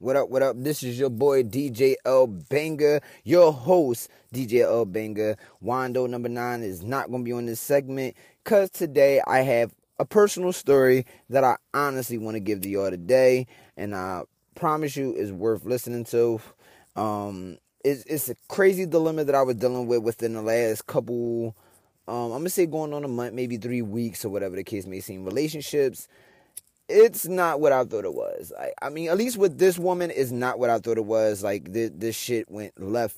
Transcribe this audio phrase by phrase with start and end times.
[0.00, 0.54] What up, what up?
[0.56, 5.36] This is your boy DJ L-Banga, your host, DJ L-Banga.
[5.60, 8.14] Wando number nine is not to be on this segment
[8.44, 12.90] because today I have a personal story that I honestly want to give to y'all
[12.90, 13.48] today.
[13.76, 14.22] And I
[14.54, 16.40] promise you is worth listening to.
[16.94, 21.56] Um, it's, it's a crazy dilemma that I was dealing with within the last couple,
[22.06, 24.86] um, I'm to say going on a month, maybe three weeks or whatever the case
[24.86, 25.24] may seem.
[25.24, 26.06] Relationships
[26.88, 28.52] it's not what I thought it was.
[28.58, 31.42] I, I mean, at least with this woman, is not what I thought it was.
[31.42, 33.16] Like this, this shit went left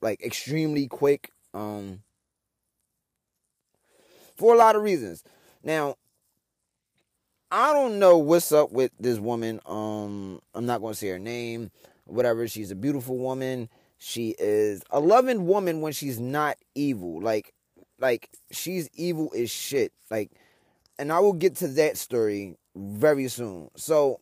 [0.00, 1.30] like extremely quick.
[1.52, 2.02] Um,
[4.36, 5.22] for a lot of reasons.
[5.62, 5.96] Now,
[7.50, 9.60] I don't know what's up with this woman.
[9.64, 11.70] Um, I'm not gonna say her name.
[12.04, 12.48] Whatever.
[12.48, 13.68] She's a beautiful woman.
[13.96, 17.20] She is a loving woman when she's not evil.
[17.20, 17.54] Like,
[18.00, 19.92] like she's evil as shit.
[20.10, 20.32] Like,
[20.98, 23.70] and I will get to that story very soon.
[23.76, 24.20] So,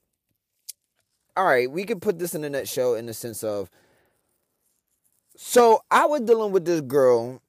[1.36, 3.70] all right, we can put this in a nutshell in the sense of
[5.36, 7.40] so I was dealing with this girl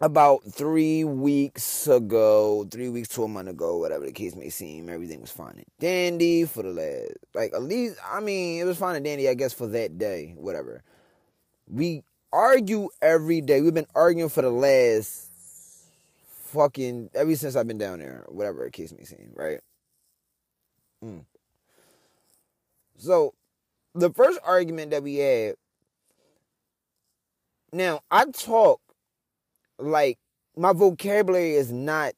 [0.00, 4.90] about three weeks ago, three weeks to a month ago, whatever the case may seem.
[4.90, 8.76] Everything was fine and dandy for the last, like at least, I mean, it was
[8.76, 10.82] fine and dandy, I guess, for that day, whatever.
[11.66, 13.62] We argue every day.
[13.62, 15.30] We've been arguing for the last
[16.46, 19.60] fucking ever since I've been down there, whatever the case may seem, right?
[21.04, 21.24] Mm.
[22.96, 23.34] So,
[23.94, 25.56] the first argument that we had.
[27.72, 28.80] Now, I talk
[29.78, 30.18] like
[30.56, 32.14] my vocabulary is not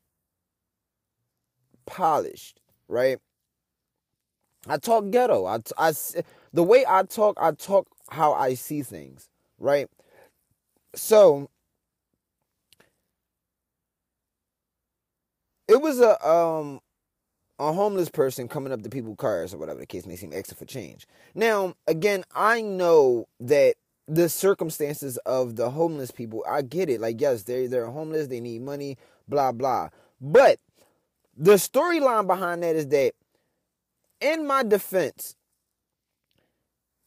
[1.87, 3.19] polished, right?
[4.69, 5.47] I talk ghetto.
[5.47, 5.93] I, I,
[6.53, 9.89] the way I talk, I talk how I see things, right?
[10.95, 11.51] So,
[15.69, 16.81] it was a um
[17.59, 20.57] a homeless person coming up to people's cars or whatever the case may seem, extra
[20.57, 21.09] for change.
[21.35, 27.01] Now, again, I know that the circumstances of the homeless people, I get it.
[27.01, 28.97] Like, yes, they they're homeless, they need money,
[29.29, 29.91] blah blah.
[30.21, 30.59] But
[31.37, 33.13] the storyline behind that is that,
[34.21, 35.37] in my defense,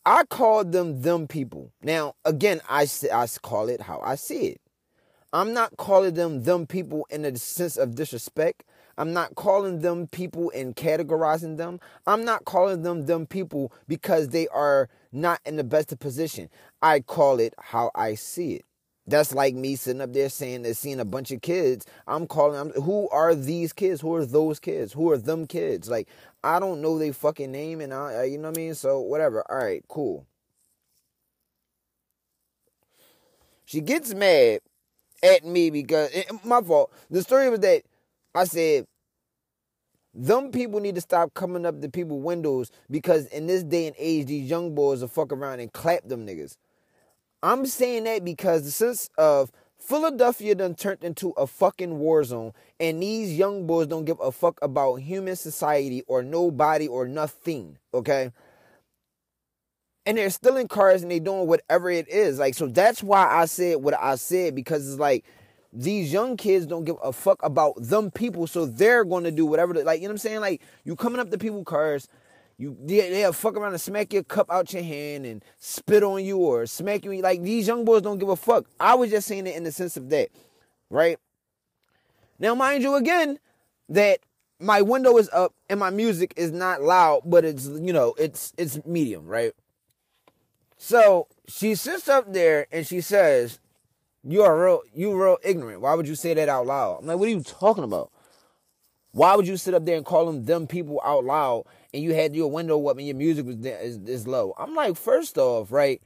[0.05, 1.71] I called them them people.
[1.81, 4.61] Now, again, I I call it how I see it.
[5.33, 8.63] I'm not calling them them people in a sense of disrespect.
[8.97, 11.79] I'm not calling them people and categorizing them.
[12.05, 16.49] I'm not calling them them people because they are not in the best position.
[16.81, 18.65] I call it how I see it.
[19.07, 21.85] That's like me sitting up there saying that seeing a bunch of kids.
[22.07, 22.71] I'm calling.
[22.75, 24.01] Who are these kids?
[24.01, 24.93] Who are those kids?
[24.93, 25.89] Who are them kids?
[25.89, 26.07] Like
[26.43, 28.75] I don't know their fucking name, and I, you know what I mean.
[28.75, 29.43] So whatever.
[29.49, 30.27] All right, cool.
[33.65, 34.59] She gets mad
[35.23, 36.09] at me because
[36.43, 36.91] my fault.
[37.09, 37.83] The story was that
[38.33, 38.85] I said
[40.13, 43.95] them people need to stop coming up to people's windows because in this day and
[43.97, 46.57] age, these young boys will fuck around and clap them niggas.
[47.43, 52.53] I'm saying that because the sense of Philadelphia done turned into a fucking war zone,
[52.79, 57.79] and these young boys don't give a fuck about human society or nobody or nothing,
[57.93, 58.31] okay?
[60.05, 62.39] And they're still in cars and they're doing whatever it is.
[62.39, 65.25] Like, so that's why I said what I said, because it's like
[65.73, 69.45] these young kids don't give a fuck about them people, so they're going to do
[69.45, 69.73] whatever.
[69.73, 70.41] They, like you know what I'm saying?
[70.41, 72.07] Like you coming up to people cars,
[72.57, 76.25] you they, they'll fuck around and smack your cup out your hand and spit on
[76.25, 77.21] you or smack you.
[77.21, 78.65] Like these young boys don't give a fuck.
[78.79, 80.29] I was just saying it in the sense of that,
[80.89, 81.17] right?
[82.37, 83.39] Now, mind you, again,
[83.89, 84.19] that
[84.59, 88.53] my window is up and my music is not loud, but it's you know it's
[88.57, 89.53] it's medium, right?
[90.83, 93.59] So she sits up there and she says,
[94.23, 95.79] you are real, you real ignorant.
[95.79, 97.01] Why would you say that out loud?
[97.01, 98.11] I'm like, what are you talking about?
[99.11, 102.15] Why would you sit up there and call them them people out loud and you
[102.15, 104.55] had your window up and your music was is, is low?
[104.57, 106.01] I'm like, first off, right?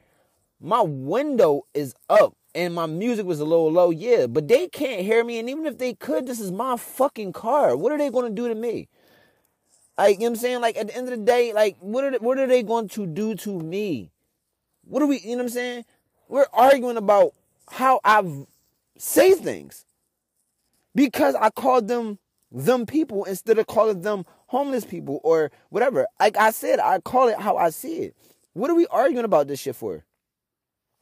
[0.60, 5.04] My window is up and my music was a little low, yeah, but they can't
[5.04, 5.40] hear me.
[5.40, 7.78] And even if they could, this is my fucking car.
[7.78, 8.90] What are they going to do to me?
[9.98, 10.60] Like, you know what I'm saying?
[10.60, 13.08] Like, at the end of the day, like, what are what are they going to
[13.08, 14.12] do to me?
[14.86, 15.86] What are we, you know what I'm saying?
[16.28, 17.34] We're arguing about
[17.70, 18.46] how I
[18.98, 19.86] say things
[20.94, 22.20] because I called them
[22.52, 26.08] them people instead of calling them homeless people or whatever.
[26.20, 28.16] Like I said, I call it how I see it.
[28.54, 30.06] What are we arguing about this shit for?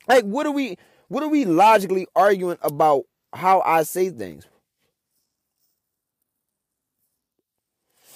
[0.08, 0.78] Like what are we
[1.10, 3.04] what are we logically arguing about
[3.34, 4.48] how I say things?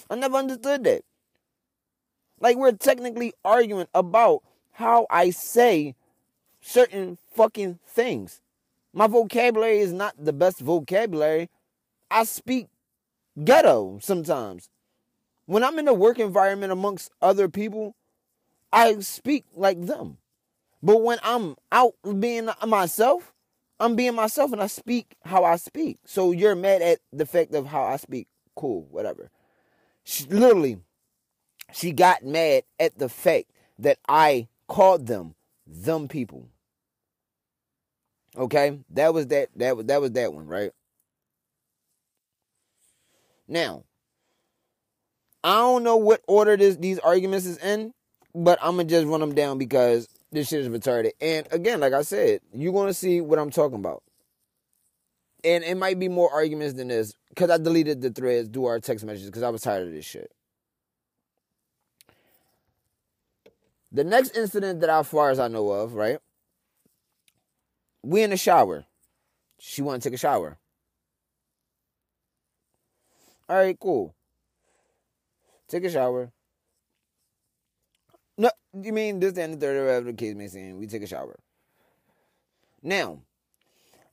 [0.09, 1.03] I never understood that.
[2.39, 4.41] Like we're technically arguing about
[4.77, 5.95] how I say
[6.62, 8.41] certain fucking things.
[8.94, 11.50] My vocabulary is not the best vocabulary.
[12.12, 12.68] I speak
[13.44, 14.69] ghetto sometimes.
[15.47, 17.95] When I'm in a work environment amongst other people,
[18.71, 20.18] I speak like them.
[20.83, 23.33] But when I'm out being myself,
[23.79, 25.97] I'm being myself and I speak how I speak.
[26.06, 28.27] So you're mad at the fact of how I speak.
[28.56, 29.31] Cool, whatever.
[30.03, 30.81] She, literally,
[31.74, 33.45] she got mad at the fact
[33.79, 35.35] that I called them
[35.65, 36.49] them people.
[38.37, 38.79] Okay?
[38.91, 40.71] That was that that was that was that one, right?
[43.47, 43.83] Now,
[45.43, 47.93] I don't know what order this these arguments is in,
[48.35, 51.11] but I'm gonna just run them down because this shit is retarded.
[51.21, 54.03] And again, like I said, you're gonna see what I'm talking about.
[55.43, 58.79] And it might be more arguments than this because I deleted the threads, do our
[58.79, 60.31] text messages because I was tired of this shit.
[63.92, 66.19] The next incident that, as far as I know of, right?
[68.04, 68.86] We in the shower.
[69.60, 70.57] She want to take a shower.
[73.50, 74.13] All right, cool.
[75.68, 76.31] Take a shower.
[78.38, 80.78] No, you mean this and the third or whatever the case may seem.
[80.78, 81.39] We take a shower.
[82.84, 83.22] Now,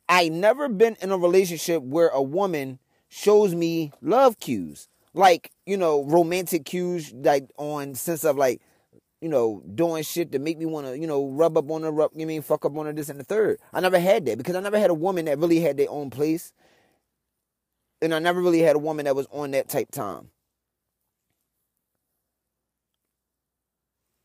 [0.09, 2.79] I never been in a relationship where a woman
[3.09, 4.89] shows me love cues.
[5.13, 8.61] Like, you know, romantic cues like on sense of like,
[9.25, 11.91] you know, doing shit to make me want to, you know, rub up on her,
[11.91, 13.59] rub, you mean, fuck up on her, this and the third.
[13.73, 16.11] I never had that because I never had a woman that really had their own
[16.11, 16.53] place.
[18.03, 20.29] And I never really had a woman that was on that type time.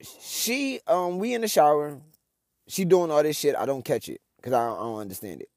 [0.01, 1.99] she um we in the shower
[2.67, 5.49] she doing all this shit i don't catch it because I, I don't understand it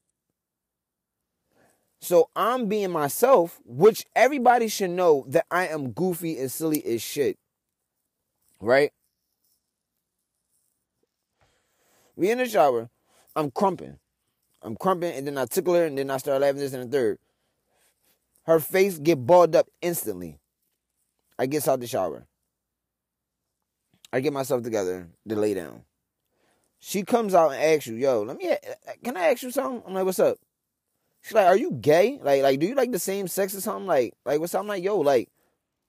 [2.01, 7.01] so i'm being myself which everybody should know that i am goofy and silly as
[7.01, 7.37] shit
[8.59, 8.91] right
[12.15, 12.89] we in the shower
[13.35, 13.97] i'm crumping
[14.61, 16.97] i'm crumping and then i tickle her and then i start laughing this and the
[16.97, 17.19] third
[18.43, 20.39] her face get balled up instantly
[21.39, 22.25] i gets out the shower
[24.13, 25.81] I get myself together to lay down.
[26.77, 28.55] She comes out and asks you, "Yo, let me.
[29.03, 30.37] Can I ask you something?" I'm like, "What's up?"
[31.21, 32.19] She's like, "Are you gay?
[32.21, 33.87] Like, like, do you like the same sex or something?
[33.87, 35.29] Like, like what's up?" I'm like, "Yo, like,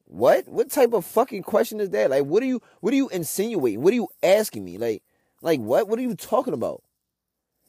[0.07, 0.49] what?
[0.49, 2.09] What type of fucking question is that?
[2.09, 2.63] Like, what are you?
[2.81, 3.83] What are you insinuating?
[3.83, 4.79] What are you asking me?
[4.79, 5.03] Like,
[5.45, 5.89] like what?
[5.89, 6.83] What are you talking about?"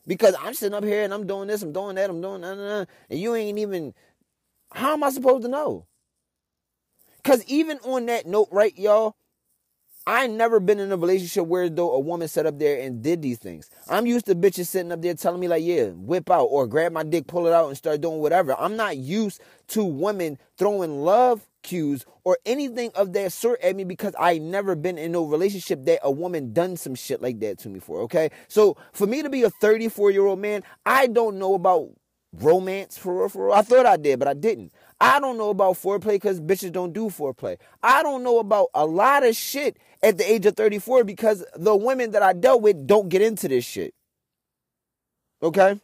[0.07, 2.87] Because I'm sitting up here and I'm doing this, I'm doing that, I'm doing that,
[3.09, 3.93] and you ain't even.
[4.71, 5.85] How am I supposed to know?
[7.17, 9.15] Because even on that note, right, y'all,
[10.07, 13.23] I never been in a relationship where though a woman sat up there and did
[13.23, 13.69] these things.
[13.89, 16.91] I'm used to bitches sitting up there telling me like, yeah, whip out or grab
[16.91, 18.55] my dick, pull it out and start doing whatever.
[18.59, 23.83] I'm not used to women throwing love cues or anything of that sort at me
[23.83, 27.57] because I never been in no relationship that a woman done some shit like that
[27.59, 28.29] to me for, okay?
[28.47, 31.89] So for me to be a 34 year old man, I don't know about
[32.41, 33.53] romance for real, for real.
[33.53, 34.71] I thought I did, but I didn't.
[34.99, 37.57] I don't know about foreplay because bitches don't do foreplay.
[37.83, 41.75] I don't know about a lot of shit at the age of 34 because the
[41.75, 43.95] women that I dealt with don't get into this shit.
[45.41, 45.81] Okay?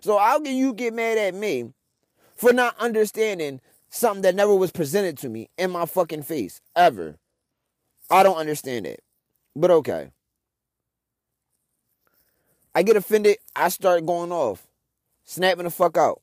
[0.00, 1.72] So how can you get mad at me
[2.36, 7.16] for not understanding something that never was presented to me in my fucking face ever?
[8.10, 9.02] I don't understand it.
[9.56, 10.10] But okay.
[12.74, 14.66] I get offended, I start going off
[15.24, 16.20] snapping the fuck out.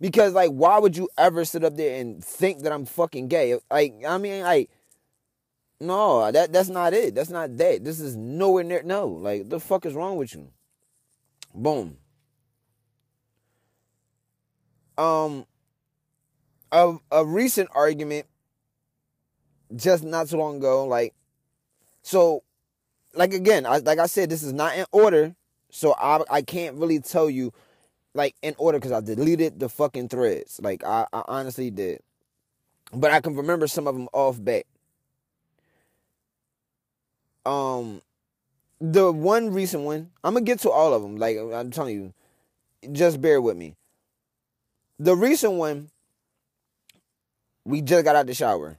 [0.00, 3.58] Because like, why would you ever sit up there and think that I'm fucking gay?
[3.70, 4.70] Like, I mean, like,
[5.80, 7.14] no, that that's not it.
[7.14, 7.84] That's not that.
[7.84, 8.82] This is nowhere near.
[8.82, 10.48] No, like, the fuck is wrong with you?
[11.54, 11.98] Boom.
[14.96, 15.46] Um,
[16.70, 18.26] a a recent argument,
[19.74, 21.14] just not so long ago, like,
[22.02, 22.42] so,
[23.14, 25.34] like again, I, like I said, this is not in order.
[25.70, 27.52] So I I can't really tell you
[28.14, 30.60] like in order because I deleted the fucking threads.
[30.62, 32.00] Like I, I honestly did.
[32.92, 34.66] But I can remember some of them off back.
[37.44, 38.00] Um
[38.80, 41.16] the one recent one, I'm gonna get to all of them.
[41.16, 42.14] Like I'm telling you,
[42.92, 43.74] just bear with me.
[44.98, 45.90] The recent one,
[47.64, 48.78] we just got out the shower.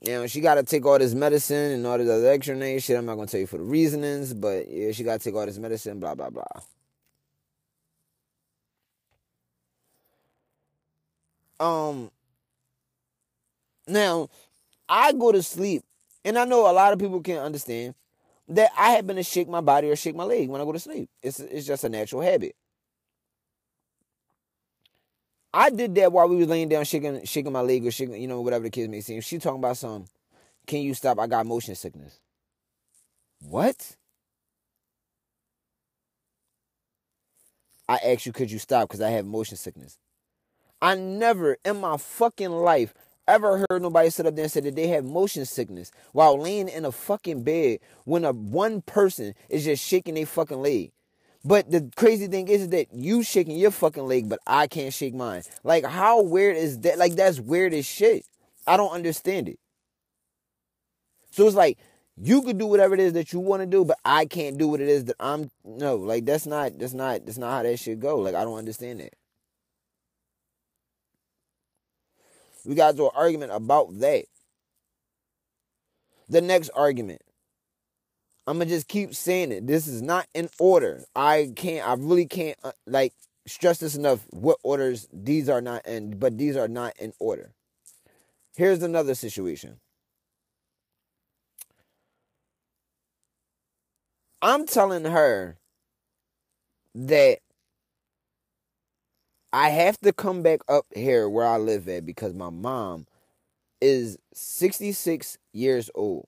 [0.00, 2.78] You know, she got to take all this medicine and all this other extra name
[2.78, 2.96] shit.
[2.96, 5.34] I'm not going to tell you for the reasonings, but yeah, she got to take
[5.34, 6.44] all this medicine, blah, blah, blah.
[11.60, 12.10] Um,
[13.86, 14.28] now,
[14.88, 15.82] I go to sleep,
[16.24, 17.94] and I know a lot of people can't understand
[18.48, 20.78] that I happen to shake my body or shake my leg when I go to
[20.78, 21.10] sleep.
[21.22, 22.54] It's, it's just a natural habit.
[25.52, 28.28] I did that while we was laying down shaking shaking my leg or shaking, you
[28.28, 29.20] know, whatever the kids may seem.
[29.20, 30.06] She talking about some,
[30.66, 31.18] can you stop?
[31.18, 32.20] I got motion sickness.
[33.40, 33.96] What?
[37.88, 38.88] I asked you, could you stop?
[38.88, 39.96] Because I have motion sickness.
[40.80, 42.94] I never in my fucking life
[43.26, 46.68] ever heard nobody sit up there and say that they have motion sickness while laying
[46.68, 50.92] in a fucking bed when a one person is just shaking their fucking leg.
[51.44, 55.14] But the crazy thing is that you shaking your fucking leg, but I can't shake
[55.14, 55.42] mine.
[55.62, 56.98] Like, how weird is that?
[56.98, 58.24] Like, that's weird as shit.
[58.66, 59.58] I don't understand it.
[61.30, 61.78] So it's like
[62.16, 64.68] you could do whatever it is that you want to do, but I can't do
[64.68, 65.50] what it is that I'm.
[65.64, 68.18] No, like that's not that's not that's not how that shit go.
[68.18, 69.14] Like I don't understand that.
[72.64, 74.24] We got to an argument about that.
[76.28, 77.22] The next argument.
[78.46, 79.66] I'm gonna just keep saying it.
[79.66, 81.04] This is not in order.
[81.14, 81.86] I can't.
[81.86, 83.12] I really can't uh, like
[83.46, 84.26] stress this enough.
[84.30, 87.52] What orders these are not in, but these are not in order.
[88.56, 89.80] Here's another situation.
[94.40, 95.58] I'm telling her
[96.94, 97.40] that
[99.52, 103.06] I have to come back up here where I live at because my mom
[103.80, 106.26] is 66 years old.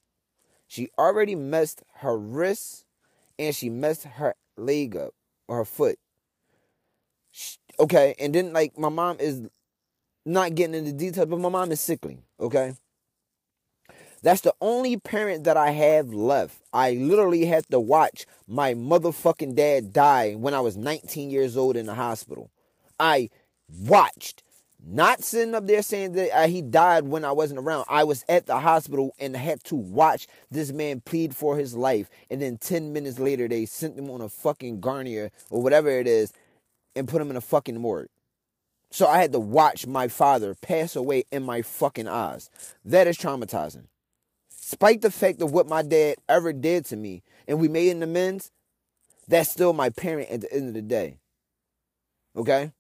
[0.67, 2.87] She already messed her wrist
[3.39, 5.13] and she messed her leg up
[5.49, 5.99] or her foot.
[7.31, 9.43] She, okay, and then like my mom is
[10.25, 12.75] not getting into details, but my mom is sickly, okay?
[14.23, 16.61] That's the only parent that I have left.
[16.73, 21.77] I literally had to watch my motherfucking dad die when I was 19 years old
[21.77, 22.51] in the hospital.
[23.01, 23.31] I
[23.69, 24.43] watched,
[24.87, 27.87] not sitting up there saying that uh, he died when I wasn't around.
[27.89, 32.09] I was at the hospital and had to watch this man plead for his life.
[32.31, 36.07] And then 10 minutes later, they sent him on a fucking gurney or whatever it
[36.07, 36.33] is
[36.95, 38.09] and put him in a fucking morgue.
[38.91, 42.51] So I had to watch my father pass away in my fucking eyes.
[42.85, 43.87] That is traumatizing.
[44.51, 48.03] Despite the fact of what my dad ever did to me and we made an
[48.03, 48.51] amends,
[49.29, 51.19] that's still my parent at the end of the day.
[52.37, 52.73] Okay?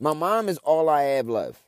[0.00, 1.60] My mom is all I have left.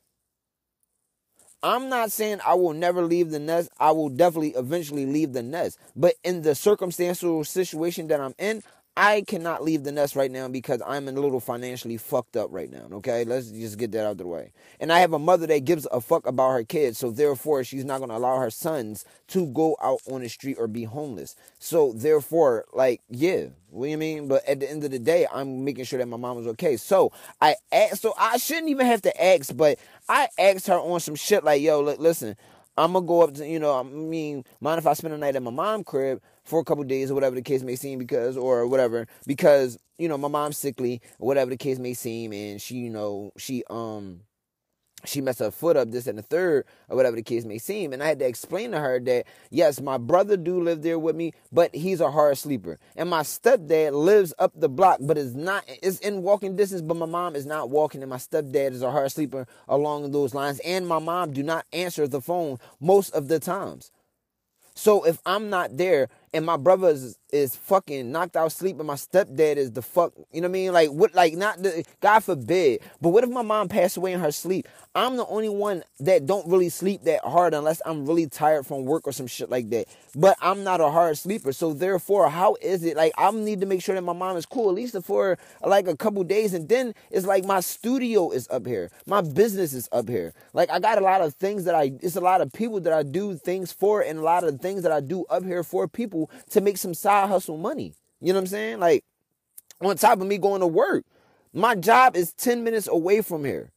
[1.63, 3.71] I'm not saying I will never leave the nest.
[3.79, 5.79] I will definitely eventually leave the nest.
[5.97, 8.63] But in the circumstantial situation that I'm in,
[8.99, 12.71] I cannot leave the nest right now because I'm a little financially fucked up right
[12.71, 12.89] now.
[12.95, 14.53] Okay, let's just get that out of the way.
[14.81, 17.85] And I have a mother that gives a fuck about her kids, so therefore she's
[17.85, 21.37] not gonna allow her sons to go out on the street or be homeless.
[21.59, 24.29] So therefore, like, yeah, what do you mean?
[24.29, 26.79] But at the end of the day, I'm making sure that my mom is okay.
[26.79, 27.13] So
[27.43, 31.17] I asked, so I shouldn't even have to ask, but I asked her on some
[31.17, 32.35] shit like, yo, look, listen,
[32.79, 35.37] I'm gonna go up to, you know, I mean, mind if I spend a night
[35.37, 36.23] at my mom crib?
[36.47, 40.09] For a couple days or whatever the case may seem because or whatever because you
[40.09, 43.63] know my mom's sickly or whatever the case may seem and she you know she
[43.69, 44.21] um
[45.05, 47.93] she messed her foot up this and the third or whatever the case may seem
[47.93, 51.15] and i had to explain to her that yes my brother do live there with
[51.15, 52.79] me but he's a hard sleeper.
[52.97, 56.97] And my stepdad lives up the block but is not is in walking distance but
[56.97, 60.61] my mom is not walking and my stepdad is a hard sleeper along those lines
[60.61, 63.91] and my mom do not answer the phone most of the times.
[64.75, 68.87] So if i'm not there and my brother is, is fucking knocked out sleep and
[68.87, 71.85] my stepdad is the fuck you know what I mean like what like not the
[72.01, 74.67] God forbid but what if my mom passed away in her sleep
[74.97, 78.87] I'm the only one that don't really sleep that hard unless I'm really tired from
[78.87, 79.89] work or some shit like that.
[80.15, 81.53] But I'm not a hard sleeper.
[81.53, 84.47] So therefore, how is it like I need to make sure that my mom is
[84.47, 88.49] cool at least for like a couple days and then it's like my studio is
[88.51, 88.91] up here.
[89.05, 90.33] My business is up here.
[90.55, 92.95] Like I got a lot of things that I it's a lot of people that
[92.95, 95.87] I do things for and a lot of things that I do up here for
[95.87, 96.16] people
[96.51, 97.93] to make some side hustle money.
[98.21, 98.81] You know what I'm saying?
[98.81, 99.05] Like
[99.81, 101.05] on top of me going to work.
[101.53, 103.71] My job is 10 minutes away from here.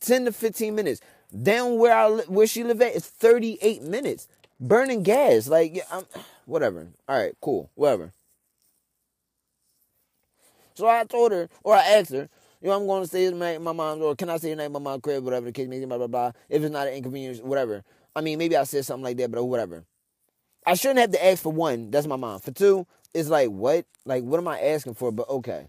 [0.00, 1.00] 10 to 15 minutes.
[1.42, 4.28] Down where I where she live at is 38 minutes.
[4.60, 5.48] Burning gas.
[5.48, 6.04] Like, yeah, I'm,
[6.46, 6.86] whatever.
[7.08, 7.70] All right, cool.
[7.74, 8.12] Whatever.
[10.74, 12.28] So I told her, or I asked her,
[12.60, 14.56] you know, I'm going to stay at my, my mom's, or can I stay the
[14.56, 16.32] night at my mom's crib, whatever the case may be, blah, blah, blah.
[16.48, 17.84] If it's not an inconvenience, whatever.
[18.16, 19.84] I mean, maybe I said something like that, but whatever.
[20.66, 21.90] I shouldn't have to ask for one.
[21.90, 22.40] That's my mom.
[22.40, 23.86] For two, it's like, what?
[24.04, 25.12] Like, what am I asking for?
[25.12, 25.68] But okay.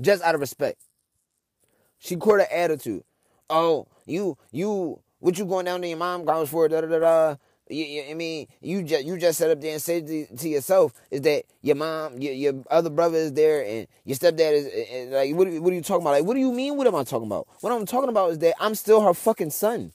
[0.00, 0.80] Just out of respect.
[1.98, 3.02] She caught an attitude
[3.50, 6.68] oh, you you what you going down to your mom grounds for?
[6.68, 7.36] Da da da da.
[7.70, 10.48] You, you, I mean, you just you just set up there and said to, to,
[10.48, 15.12] yourself is that your mom, your, your other brother is there, and your stepdad is
[15.12, 15.34] like.
[15.34, 16.12] What, what are you talking about?
[16.12, 16.76] Like, what do you mean?
[16.76, 17.46] What am I talking about?
[17.60, 19.92] What I'm talking about is that I'm still her fucking son.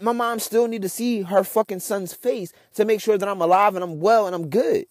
[0.00, 3.40] My mom still need to see her fucking son's face to make sure that I'm
[3.40, 4.86] alive and I'm well and I'm good.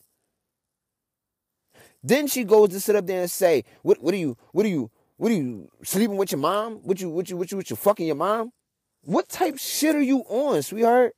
[2.03, 4.01] Then she goes to sit up there and say, "What?
[4.01, 4.37] What are you?
[4.51, 4.91] What are you?
[5.17, 6.75] What are you sleeping with your mom?
[6.83, 8.51] What you what you what you what you fucking your mom?
[9.01, 11.15] What type shit are you on, sweetheart?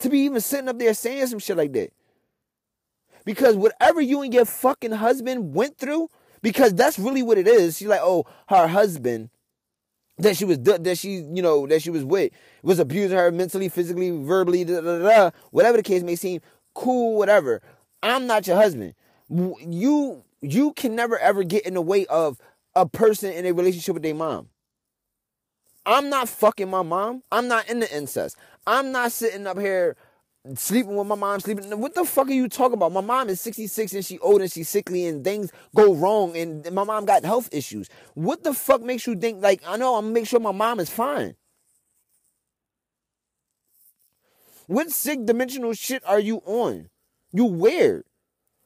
[0.00, 1.92] To be even sitting up there saying some shit like that.
[3.24, 6.10] Because whatever you and your fucking husband went through,
[6.42, 7.78] because that's really what it is.
[7.78, 9.30] She's like, oh, her husband
[10.18, 13.68] that she was that she you know that she was with was abusing her mentally,
[13.68, 16.40] physically, verbally, da, da, da, whatever the case may seem.
[16.74, 17.62] Cool, whatever.
[18.02, 18.94] I'm not your husband.
[19.28, 22.38] You you can never ever get in the way of
[22.76, 24.48] a person in a relationship with their mom.
[25.86, 27.22] I'm not fucking my mom.
[27.30, 28.36] I'm not in the incest.
[28.66, 29.96] I'm not sitting up here
[30.54, 31.64] sleeping with my mom, sleeping.
[31.80, 32.92] What the fuck are you talking about?
[32.92, 36.70] My mom is 66 and she old and she's sickly and things go wrong and
[36.72, 37.88] my mom got health issues.
[38.14, 40.80] What the fuck makes you think like I know I'm gonna make sure my mom
[40.80, 41.36] is fine?
[44.66, 46.88] What sick dimensional shit are you on?
[47.32, 48.04] You weird.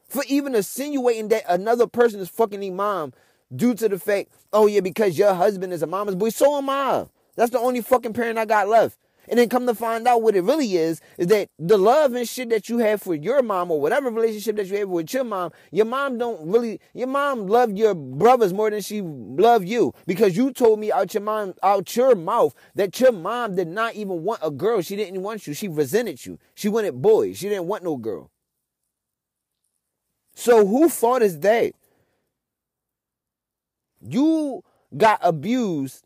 [0.08, 3.12] For even insinuating that another person is fucking their mom
[3.54, 6.70] due to the fact, oh yeah, because your husband is a mama's boy, so am
[6.70, 7.06] I.
[7.36, 8.98] That's the only fucking parent I got left.
[9.28, 12.28] And then come to find out what it really is, is that the love and
[12.28, 15.24] shit that you have for your mom or whatever relationship that you have with your
[15.24, 19.92] mom, your mom don't really, your mom loved your brothers more than she loved you.
[20.06, 23.94] Because you told me out your mom, out your mouth that your mom did not
[23.94, 24.80] even want a girl.
[24.82, 25.54] She didn't want you.
[25.54, 26.38] She resented you.
[26.54, 27.38] She wanted boys.
[27.38, 28.30] She didn't want no girl.
[30.34, 31.72] So who fault is that?
[34.00, 34.62] You
[34.96, 36.04] got abused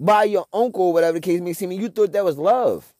[0.00, 2.94] by your uncle or whatever the case may seem, you thought that was love.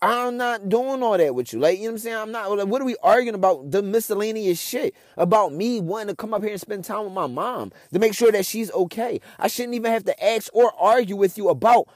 [0.00, 1.60] I'm not doing all that with you.
[1.60, 2.16] Like, you know what I'm saying?
[2.16, 3.70] I'm not, like, what are we arguing about?
[3.70, 7.26] The miscellaneous shit about me wanting to come up here and spend time with my
[7.26, 9.20] mom to make sure that she's okay.
[9.38, 11.88] I shouldn't even have to ask or argue with you about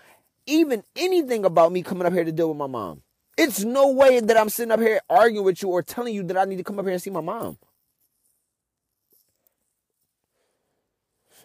[0.46, 3.02] even anything about me coming up here to deal with my mom.
[3.36, 6.36] It's no way that I'm sitting up here arguing with you or telling you that
[6.36, 7.58] I need to come up here and see my mom.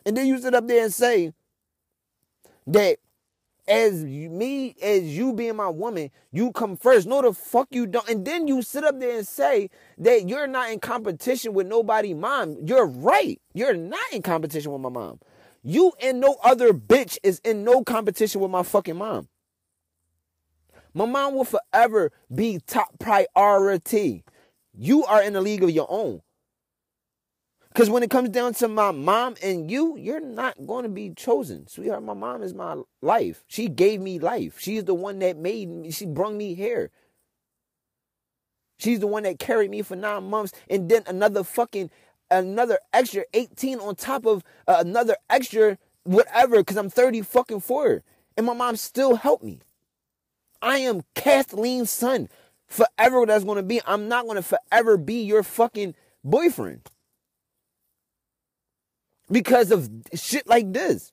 [0.06, 1.34] And then you sit up there and say
[2.68, 2.98] that
[3.68, 7.08] as me, as you being my woman, you come first.
[7.08, 8.08] No, the fuck you don't.
[8.10, 12.14] And then you sit up there and say that you're not in competition with nobody,
[12.14, 12.58] mom.
[12.66, 13.40] You're right.
[13.54, 15.20] You're not in competition with my mom.
[15.64, 19.28] You and no other bitch is in no competition with my fucking mom.
[20.94, 24.24] My mom will forever be top priority.
[24.74, 26.22] You are in a league of your own.
[27.74, 31.12] Because when it comes down to my mom and you, you're not going to be
[31.12, 31.68] chosen.
[31.68, 33.46] Sweetheart, my mom is my life.
[33.48, 34.60] She gave me life.
[34.60, 36.92] She's the one that made me, she brung me here.
[38.78, 41.90] She's the one that carried me for nine months and then another fucking,
[42.30, 48.04] another extra 18 on top of uh, another extra whatever because I'm 30 fucking four.
[48.36, 49.62] And my mom still helped me.
[50.62, 52.28] I am Kathleen's son.
[52.68, 53.82] Forever that's going to be.
[53.86, 56.82] I'm not going to forever be your fucking boyfriend.
[59.32, 61.12] Because of shit like this.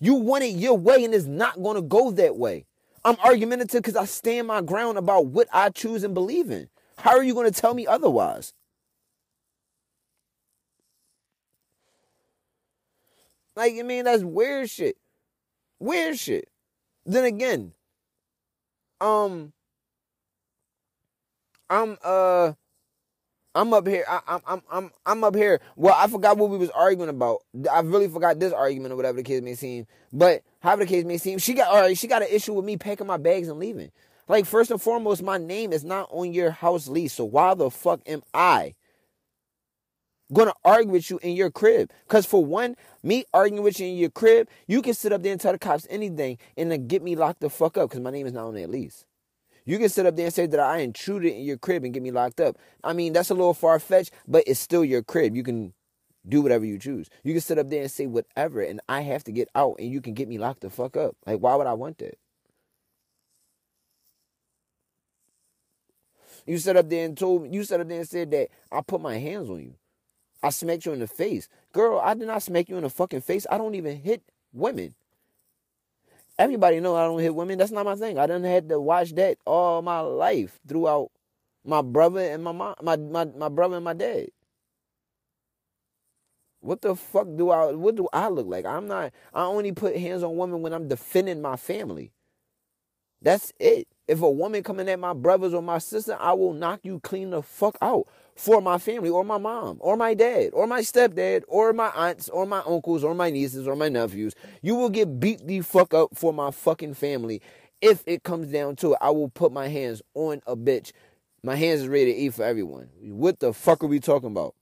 [0.00, 2.66] You want it your way and it's not going to go that way.
[3.04, 6.68] I'm argumentative because I stand my ground about what I choose and believe in.
[6.98, 8.52] How are you going to tell me otherwise?
[13.56, 14.96] Like, I mean, that's weird shit.
[15.80, 16.48] Weird shit.
[17.04, 17.72] Then again,
[19.00, 19.52] um
[21.70, 22.52] I'm uh
[23.58, 24.04] I'm up here.
[24.08, 25.60] I, am I'm I'm I'm up here.
[25.74, 27.42] Well, I forgot what we was arguing about.
[27.70, 29.88] I really forgot this argument or whatever the case may seem.
[30.12, 31.98] But however the case may seem, she got all right.
[31.98, 33.90] She got an issue with me packing my bags and leaving.
[34.28, 37.14] Like first and foremost, my name is not on your house lease.
[37.14, 38.76] So why the fuck am I
[40.32, 41.90] gonna argue with you in your crib?
[42.06, 45.32] Cause for one, me arguing with you in your crib, you can sit up there
[45.32, 48.12] and tell the cops anything and then get me locked the fuck up because my
[48.12, 49.04] name is not on that lease.
[49.68, 52.02] You can sit up there and say that I intruded in your crib and get
[52.02, 52.56] me locked up.
[52.82, 55.36] I mean, that's a little far fetched, but it's still your crib.
[55.36, 55.74] You can
[56.26, 57.10] do whatever you choose.
[57.22, 59.92] You can sit up there and say whatever, and I have to get out and
[59.92, 61.16] you can get me locked the fuck up.
[61.26, 62.16] Like, why would I want that?
[66.46, 68.80] You sat up there and told me, you sat up there and said that I
[68.80, 69.74] put my hands on you.
[70.42, 71.46] I smacked you in the face.
[71.74, 73.46] Girl, I did not smack you in the fucking face.
[73.50, 74.94] I don't even hit women.
[76.38, 77.58] Everybody know I don't hit women.
[77.58, 78.18] That's not my thing.
[78.18, 81.10] I done had to watch that all my life throughout
[81.64, 84.28] my brother and my mom, my, my, my brother and my dad.
[86.60, 88.66] What the fuck do I what do I look like?
[88.66, 92.12] I'm not I only put hands on women when I'm defending my family.
[93.22, 93.88] That's it.
[94.08, 97.30] If a woman coming at my brothers or my sister, I will knock you clean
[97.30, 101.42] the fuck out for my family or my mom or my dad or my stepdad
[101.48, 104.34] or my aunts or my uncles or my nieces or my nephews.
[104.62, 107.42] You will get beat the fuck up for my fucking family.
[107.80, 110.92] If it comes down to it, I will put my hands on a bitch.
[111.42, 112.90] My hands is ready to eat for everyone.
[113.00, 114.54] What the fuck are we talking about?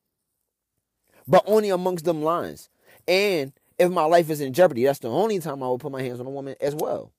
[1.28, 2.70] But only amongst them lines.
[3.06, 6.02] And if my life is in jeopardy, that's the only time I will put my
[6.02, 7.12] hands on a woman as well.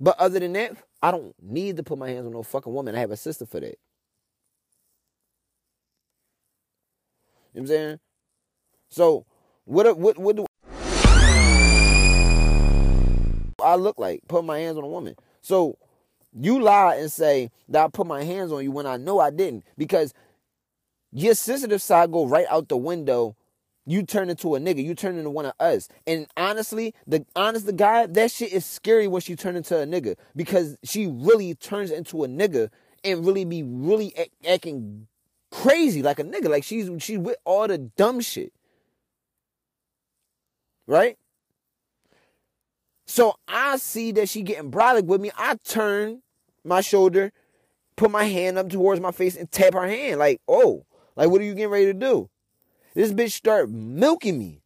[0.00, 2.94] But other than that, I don't need to put my hands on no fucking woman.
[2.94, 3.78] I have a sister for that.
[7.54, 8.00] You know what I'm saying?
[8.90, 9.26] So
[9.64, 10.46] what what what do
[13.62, 14.20] I look like?
[14.28, 15.16] Put my hands on a woman.
[15.40, 15.78] So
[16.32, 19.30] you lie and say that I put my hands on you when I know I
[19.30, 20.12] didn't because
[21.12, 23.36] your sensitive side go right out the window.
[23.86, 24.82] You turn into a nigga.
[24.82, 25.88] You turn into one of us.
[26.06, 29.84] And honestly, the honest the guy, that shit is scary when she turn into a
[29.84, 32.70] nigga because she really turns into a nigga
[33.04, 34.14] and really be really
[34.48, 35.06] acting
[35.54, 36.48] crazy like a nigga.
[36.48, 38.52] Like she's she's with all the dumb shit.
[40.86, 41.16] Right?
[43.06, 45.30] So I see that she getting brolic with me.
[45.36, 46.22] I turn
[46.64, 47.32] my shoulder,
[47.96, 50.18] put my hand up towards my face, and tap her hand.
[50.18, 50.84] Like, oh,
[51.16, 52.28] like what are you getting ready to do?
[52.94, 54.60] This bitch start milking me.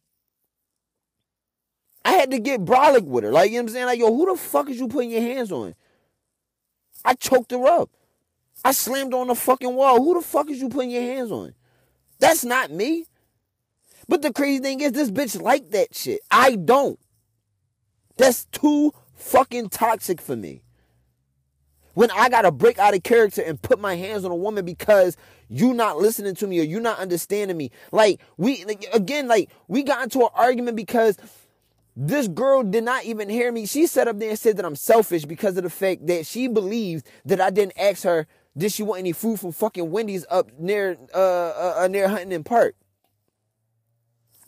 [2.05, 3.31] I had to get brolic with her.
[3.31, 3.85] Like, you know what I'm saying?
[3.85, 5.75] Like, yo, who the fuck is you putting your hands on?
[7.03, 7.89] I choked her up.
[8.63, 10.03] I slammed on the fucking wall.
[10.03, 11.53] Who the fuck is you putting your hands on?
[12.19, 13.05] That's not me.
[14.07, 16.21] But the crazy thing is, this bitch like that shit.
[16.31, 16.99] I don't.
[18.17, 20.63] That's too fucking toxic for me.
[21.93, 25.17] When I gotta break out of character and put my hands on a woman because
[25.49, 27.71] you not listening to me or you not understanding me.
[27.91, 31.17] Like we like, again, like we got into an argument because
[31.95, 33.65] this girl did not even hear me.
[33.65, 36.47] She sat up there and said that I'm selfish because of the fact that she
[36.47, 38.27] believes that I didn't ask her
[38.59, 42.43] did she want any food from fucking Wendy's up near uh, uh, uh near Huntington
[42.43, 42.75] Park.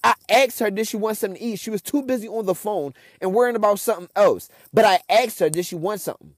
[0.03, 1.59] I asked her, did she want something to eat?
[1.59, 4.49] She was too busy on the phone and worrying about something else.
[4.73, 6.33] But I asked her, did she want something?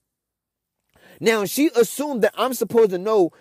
[1.20, 3.32] Now, she assumed that I'm supposed to know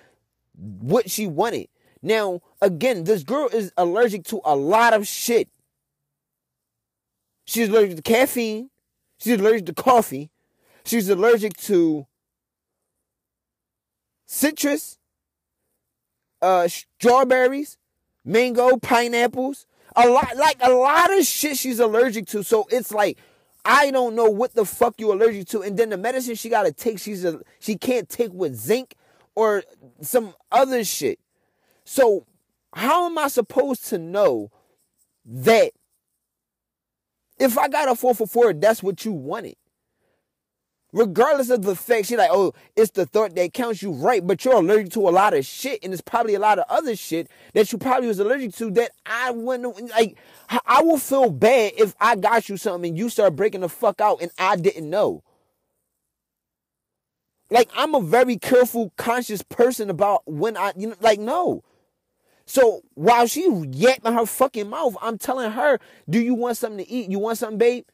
[0.55, 1.69] what she wanted.
[2.03, 5.49] Now, again, this girl is allergic to a lot of shit.
[7.45, 8.71] She's allergic to caffeine.
[9.19, 10.31] She's allergic to coffee.
[10.85, 12.07] She's allergic to
[14.33, 14.99] citrus,
[16.41, 17.77] uh, strawberries,
[18.25, 22.43] mango, pineapples, a lot, like a lot of shit she's allergic to.
[22.43, 23.19] So it's like,
[23.63, 25.61] I don't know what the fuck you allergic to.
[25.61, 28.95] And then the medicine she gotta take, she's a, she can't take with zinc
[29.35, 29.65] or
[30.01, 31.21] some other shit.
[31.85, 32.27] So
[32.73, 34.51] how am I supposed to know
[35.27, 35.73] that
[37.39, 39.57] if I got a four for four, that's what you wanted?
[40.93, 44.45] Regardless of the fact, she's like, oh, it's the thought that counts you right, but
[44.45, 47.31] you're allergic to a lot of shit, and it's probably a lot of other shit
[47.55, 50.19] that you probably was allergic to that I wouldn't like.
[50.67, 54.03] I will feel bad if I got you something and you start breaking the fuck
[54.03, 55.23] out and I didn't know.
[57.49, 61.65] Like I'm a very careful, conscious person about when I, you know, like no.
[62.45, 65.79] So while she yapping her fucking mouth, I'm telling her,
[66.09, 67.11] "Do you want something to eat?
[67.11, 67.85] You want something, babe?"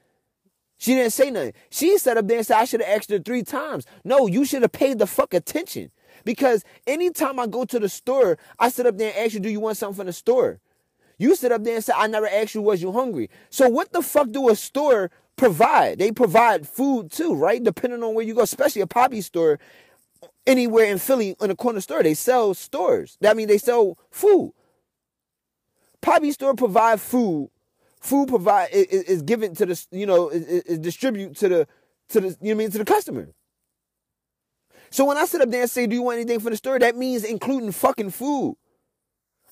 [0.79, 1.55] She didn't say nothing.
[1.71, 3.85] She sat up there and said, I should have asked her three times.
[4.05, 5.91] No, you should have paid the fuck attention.
[6.25, 9.49] Because anytime I go to the store, I sit up there and ask you, do
[9.49, 10.61] you want something from the store?
[11.19, 13.29] You sit up there and say, I never asked you, was you hungry?
[13.51, 15.99] So what the fuck do a store provide?
[15.99, 17.63] They provide food too, right?
[17.63, 19.59] Depending on where you go, especially a poppy store,
[20.47, 23.19] anywhere in Philly in a corner store, they sell stores.
[23.21, 24.53] That means they sell food.
[26.01, 27.51] Poppy store provide food
[28.01, 31.69] food provide is, is given to the you know is, is distributed to the
[32.11, 33.29] to the you know I mean to the customer.
[34.91, 36.79] So when I sit up there and say, "Do you want anything for the store?"
[36.79, 38.57] That means including fucking food.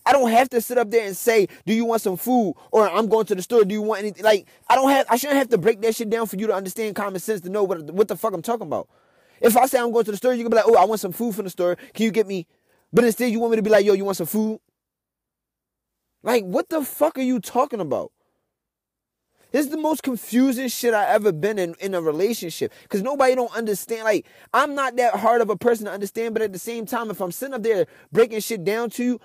[0.04, 2.88] I don't have to sit up there and say, "Do you want some food?" or
[2.88, 3.64] "I'm going to the store.
[3.64, 5.06] Do you want anything?" Like I don't have.
[5.10, 7.50] I shouldn't have to break that shit down for you to understand common sense to
[7.50, 8.88] know what what the fuck I'm talking about.
[9.40, 11.00] If I say I'm going to the store, you can be like, "Oh, I want
[11.00, 11.76] some food from the store.
[11.92, 12.46] Can you get me?"
[12.92, 14.60] But instead, you want me to be like, "Yo, you want some food?"
[16.22, 18.12] Like, what the fuck are you talking about?
[19.52, 23.34] This is the most confusing shit I ever been in in a relationship because nobody
[23.34, 24.04] don't understand.
[24.04, 27.10] Like I'm not that hard of a person to understand, but at the same time,
[27.10, 29.20] if I'm sitting up there breaking shit down to you,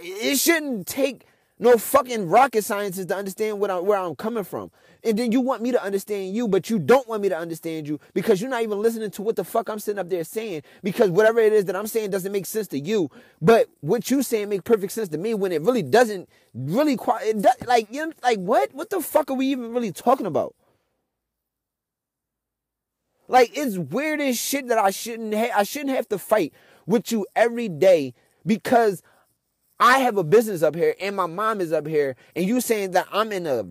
[0.00, 1.26] it shouldn't take
[1.58, 4.70] no fucking rocket scientists to understand I, where I'm coming from.
[5.02, 7.88] And then you want me to understand you, but you don't want me to understand
[7.88, 10.62] you because you're not even listening to what the fuck I'm sitting up there saying.
[10.82, 14.22] Because whatever it is that I'm saying doesn't make sense to you, but what you
[14.22, 16.28] saying make perfect sense to me when it really doesn't.
[16.54, 18.72] Really, quite it does, like you know, like what?
[18.72, 20.54] What the fuck are we even really talking about?
[23.28, 26.52] Like it's weird as shit that I shouldn't ha- I shouldn't have to fight
[26.86, 28.14] with you every day
[28.46, 29.02] because
[29.78, 32.92] I have a business up here and my mom is up here and you saying
[32.92, 33.66] that I'm in a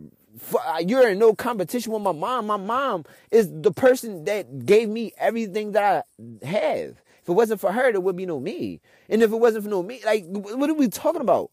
[0.54, 2.48] uh, you're in no competition with my mom.
[2.48, 7.02] My mom is the person that gave me everything that I have.
[7.22, 8.82] If it wasn't for her, there would be no me.
[9.10, 11.52] And if it wasn't for no me, like, what are we talking about?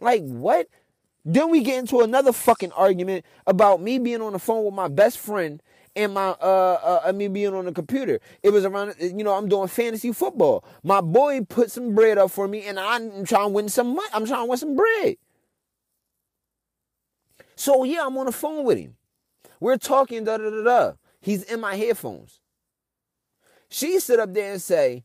[0.00, 0.68] Like, what?
[1.24, 4.88] Then we get into another fucking argument about me being on the phone with my
[4.88, 5.62] best friend
[6.02, 8.20] and my uh, uh me being on the computer.
[8.42, 10.64] It was around you know I'm doing fantasy football.
[10.82, 14.08] My boy put some bread up for me, and I'm trying to win some money.
[14.12, 15.16] I'm trying to win some bread.
[17.56, 18.96] So yeah, I'm on the phone with him.
[19.60, 20.92] We're talking da da da da.
[21.20, 22.40] He's in my headphones.
[23.68, 25.04] She sit up there and say,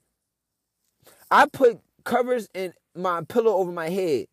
[1.29, 4.27] I put covers in my pillow over my head.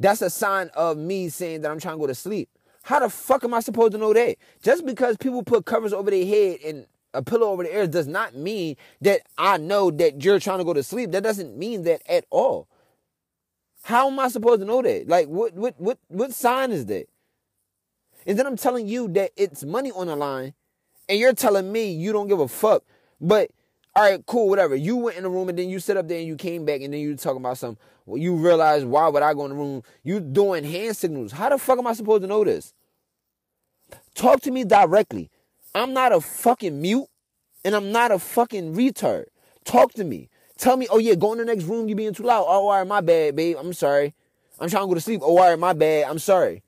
[0.00, 2.48] That's a sign of me saying that I'm trying to go to sleep.
[2.86, 4.36] How the fuck am I supposed to know that?
[4.62, 8.06] Just because people put covers over their head and a pillow over their ears does
[8.06, 11.10] not mean that I know that you're trying to go to sleep.
[11.10, 12.68] That doesn't mean that at all.
[13.82, 15.08] How am I supposed to know that?
[15.08, 17.08] Like what what what what sign is that?
[18.24, 20.54] And then I'm telling you that it's money on the line,
[21.08, 22.84] and you're telling me you don't give a fuck.
[23.20, 23.50] But
[23.96, 24.76] all right, cool, whatever.
[24.76, 26.82] You went in the room and then you sit up there and you came back
[26.82, 27.82] and then you talking about something.
[28.04, 29.82] Well, you realize why would I go in the room?
[30.04, 31.32] You doing hand signals.
[31.32, 32.74] How the fuck am I supposed to know this?
[34.16, 35.30] Talk to me directly.
[35.74, 37.06] I'm not a fucking mute
[37.64, 39.26] and I'm not a fucking retard.
[39.64, 40.30] Talk to me.
[40.56, 42.46] Tell me, oh yeah, go in the next room, you being too loud.
[42.48, 43.58] Oh, all right, my bad, babe.
[43.60, 44.14] I'm sorry.
[44.58, 45.20] I'm trying to go to sleep.
[45.22, 46.08] Oh, all right, my bad.
[46.08, 46.62] I'm sorry.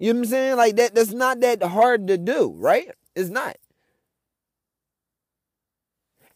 [0.00, 0.56] You know what I'm saying?
[0.56, 2.90] Like that, that's not that hard to do, right?
[3.14, 3.56] It's not.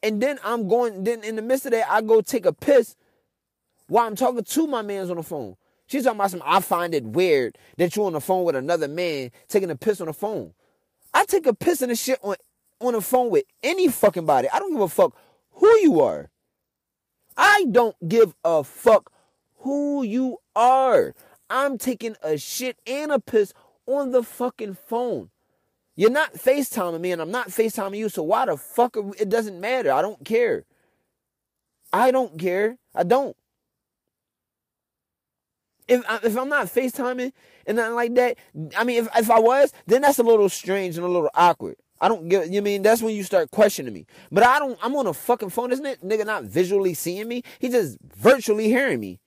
[0.01, 2.95] And then I'm going, then in the midst of that, I go take a piss
[3.89, 5.57] while I'm talking to my man's on the phone.
[5.89, 8.89] She's talking about some, I find it weird that you're on the phone with another
[8.89, 10.53] man taking a piss on the phone.
[11.15, 12.37] I take a piss in the shit on,
[12.81, 14.49] on the phone with any fucking body.
[14.53, 15.17] I don't give a fuck
[15.53, 16.31] who you are.
[17.37, 19.11] I don't give a fuck
[19.61, 21.15] who you are.
[21.49, 23.55] I'm taking a shit and a piss
[23.87, 25.31] on the fucking phone.
[25.97, 28.97] You're not FaceTiming me and I'm not FaceTiming you, so why the fuck?
[29.19, 29.91] It doesn't matter.
[29.91, 30.65] I don't care.
[31.93, 32.77] I don't care.
[32.95, 33.35] I don't.
[35.89, 37.33] If, I, if I'm not FaceTiming
[37.67, 38.37] and nothing like that,
[38.77, 41.77] I mean, if, if I was, then that's a little strange and a little awkward.
[42.01, 44.07] I don't get you mean that's when you start questioning me.
[44.31, 46.03] But I don't I'm on a fucking phone, isn't it?
[46.03, 47.43] Nigga not visually seeing me.
[47.59, 49.21] He just virtually hearing me.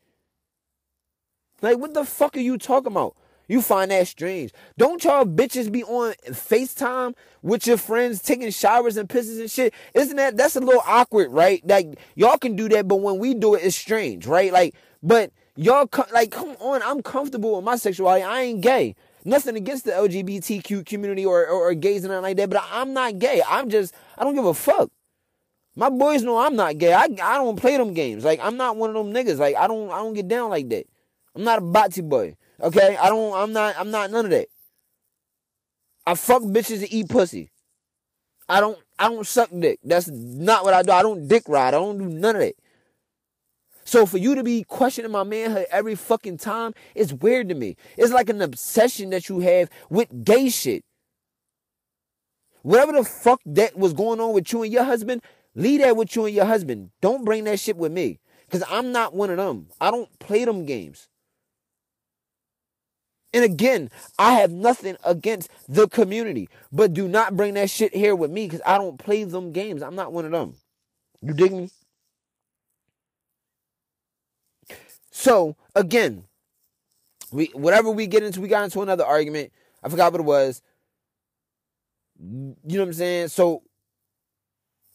[1.62, 3.16] Like what the fuck are you talking about?
[3.48, 4.54] You find that strange.
[4.78, 9.74] Don't y'all bitches be on FaceTime with your friends taking showers and pisses and shit?
[9.94, 11.62] Isn't that that's a little awkward, right?
[11.68, 14.54] Like y'all can do that, but when we do it, it's strange, right?
[14.54, 18.24] Like, but y'all like come on, I'm comfortable with my sexuality.
[18.24, 18.96] I ain't gay.
[19.24, 22.94] Nothing against the LGBTQ community or, or, or gays and nothing like that, but I'm
[22.94, 23.42] not gay.
[23.48, 24.90] I'm just I don't give a fuck.
[25.76, 26.94] My boys know I'm not gay.
[26.94, 28.26] I I don't play them games.
[28.26, 29.38] Like I'm not one of them niggas.
[29.38, 30.86] Like I don't I don't get down like that.
[31.36, 32.36] I'm not a bati boy.
[32.62, 33.34] Okay, I don't.
[33.34, 33.76] I'm not.
[33.78, 34.48] I'm not none of that.
[36.06, 37.52] I fuck bitches and eat pussy.
[38.48, 38.78] I don't.
[39.00, 39.80] I don't suck dick.
[39.84, 40.92] That's not what I do.
[40.92, 41.70] I don't dick ride.
[41.70, 42.56] I don't do none of that.
[43.92, 47.76] So for you to be questioning my manhood every fucking time, it's weird to me.
[47.98, 50.86] It's like an obsession that you have with gay shit.
[52.62, 55.22] Whatever the fuck that was going on with you and your husband,
[55.56, 56.92] leave that with you and your husband.
[57.02, 58.20] Don't bring that shit with me.
[58.46, 59.68] Because I'm not one of them.
[59.82, 61.10] I don't play them games.
[63.34, 68.16] And again, I have nothing against the community, but do not bring that shit here
[68.16, 69.84] with me because I don't play them games.
[69.84, 70.56] I'm not one of them.
[71.22, 71.70] You dig me?
[75.12, 76.24] So again,
[77.32, 79.52] we whatever we get into, we got into another argument.
[79.84, 80.62] I forgot what it was.
[82.20, 83.28] You know what I'm saying?
[83.30, 83.64] So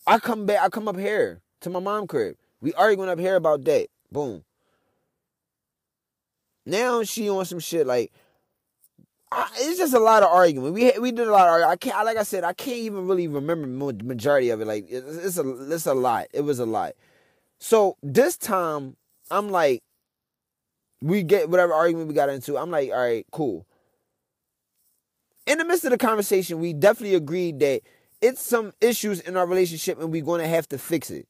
[0.07, 2.37] I come back, I come up here to my mom crib.
[2.61, 3.89] We arguing up here about that.
[4.11, 4.45] Boom.
[6.65, 8.13] Now she on some shit like,
[9.31, 10.73] I, it's just a lot of arguing.
[10.73, 11.71] We we did a lot of arguing.
[11.71, 13.67] I can't, like I said, I can't even really remember
[14.05, 14.67] majority of it.
[14.67, 16.27] Like it's, it's a it's a lot.
[16.33, 16.93] It was a lot.
[17.59, 18.97] So this time,
[19.31, 19.83] I'm like,
[21.07, 22.59] we get whatever argument we got into.
[22.59, 23.67] I'm like, all right, cool.
[25.47, 27.83] In the midst of the conversation, we definitely agreed that
[28.21, 31.29] it's some issues in our relationship and we're going to have to fix it.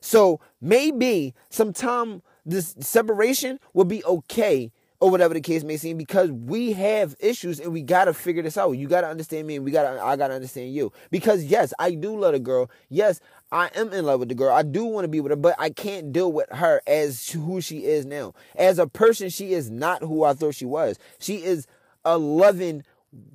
[0.00, 6.30] So maybe sometime this separation will be okay or whatever the case may seem because
[6.30, 8.70] we have issues and we gotta figure this out.
[8.70, 10.92] You gotta understand me and we gotta I gotta understand you.
[11.10, 12.70] Because yes, I do love the girl.
[12.88, 13.18] Yes,
[13.50, 14.54] I am in love with the girl.
[14.54, 17.60] I do want to be with her, but I can't deal with her as who
[17.60, 18.32] she is now.
[18.54, 21.00] As a person, she is not who I thought she was.
[21.18, 21.66] She is
[22.04, 22.84] a loving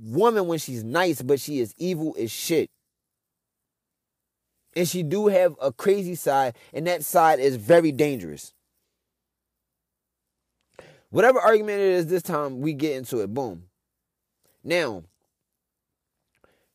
[0.01, 2.69] woman when she's nice, but she is evil as shit.
[4.73, 8.53] And she do have a crazy side, and that side is very dangerous.
[11.09, 13.33] Whatever argument it is this time, we get into it.
[13.33, 13.63] Boom.
[14.63, 15.03] Now,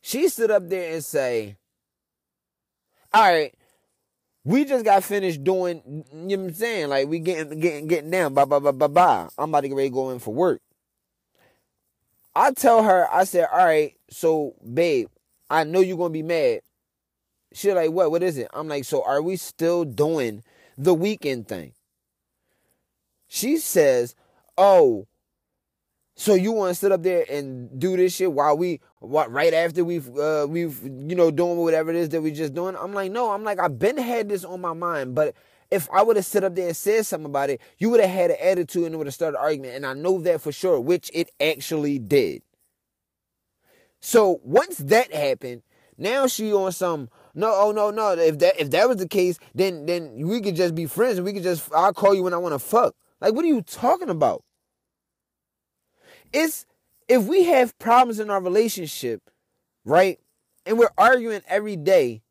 [0.01, 1.57] she stood up there and say,
[3.13, 3.53] all right,
[4.45, 5.81] We just got finished doing,
[6.13, 6.89] you know what I'm saying?
[6.89, 9.27] Like we getting getting getting down, bye bye bye bye bye.
[9.37, 10.61] I'm about to get ready to go in for work.
[12.35, 15.07] I tell her, I said, all right, so babe,
[15.49, 16.61] I know you're gonna be mad.
[17.53, 18.11] She like, what?
[18.11, 18.49] What is it?
[18.53, 20.43] I'm like, so are we still doing
[20.77, 21.73] the weekend thing?
[23.27, 24.15] She says,
[24.57, 25.07] oh,
[26.15, 29.53] so you want to sit up there and do this shit while we what right
[29.53, 32.75] after we've uh we've you know doing whatever it is that we just doing?
[32.75, 35.35] I'm like, no, I'm like, I've been had this on my mind, but
[35.71, 38.09] if I would have sit up there and said something about it, you would have
[38.09, 40.79] had an attitude and would have started an argument, and I know that for sure,
[40.79, 42.43] which it actually did.
[43.99, 45.63] So once that happened,
[45.97, 48.11] now she on some no, oh no, no.
[48.11, 51.25] If that if that was the case, then then we could just be friends and
[51.25, 52.95] we could just I'll call you when I want to fuck.
[53.21, 54.43] Like what are you talking about?
[56.31, 56.65] It's
[57.07, 59.29] if we have problems in our relationship,
[59.85, 60.19] right?
[60.65, 62.23] And we're arguing every day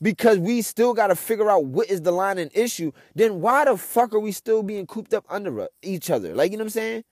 [0.00, 3.64] because we still got to figure out what is the line and issue, then why
[3.64, 6.34] the fuck are we still being cooped up under each other?
[6.34, 7.04] Like, you know what I'm saying?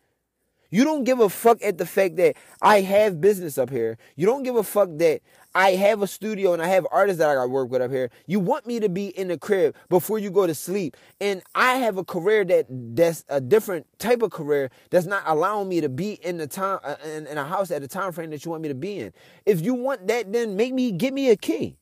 [0.71, 3.99] You don't give a fuck at the fact that I have business up here.
[4.17, 5.21] You don't give a fuck that
[5.55, 8.11] I have a studio and I have artists that I got work with up here.
[8.27, 10.97] You want me to be in the crib before you go to sleep.
[11.21, 15.69] And I have a career that that's a different type of career that's not allowing
[15.69, 18.31] me to be in the time uh, in, in a house at the time frame
[18.31, 19.13] that you want me to be in.
[19.45, 21.79] If you want that, then make me give me a key.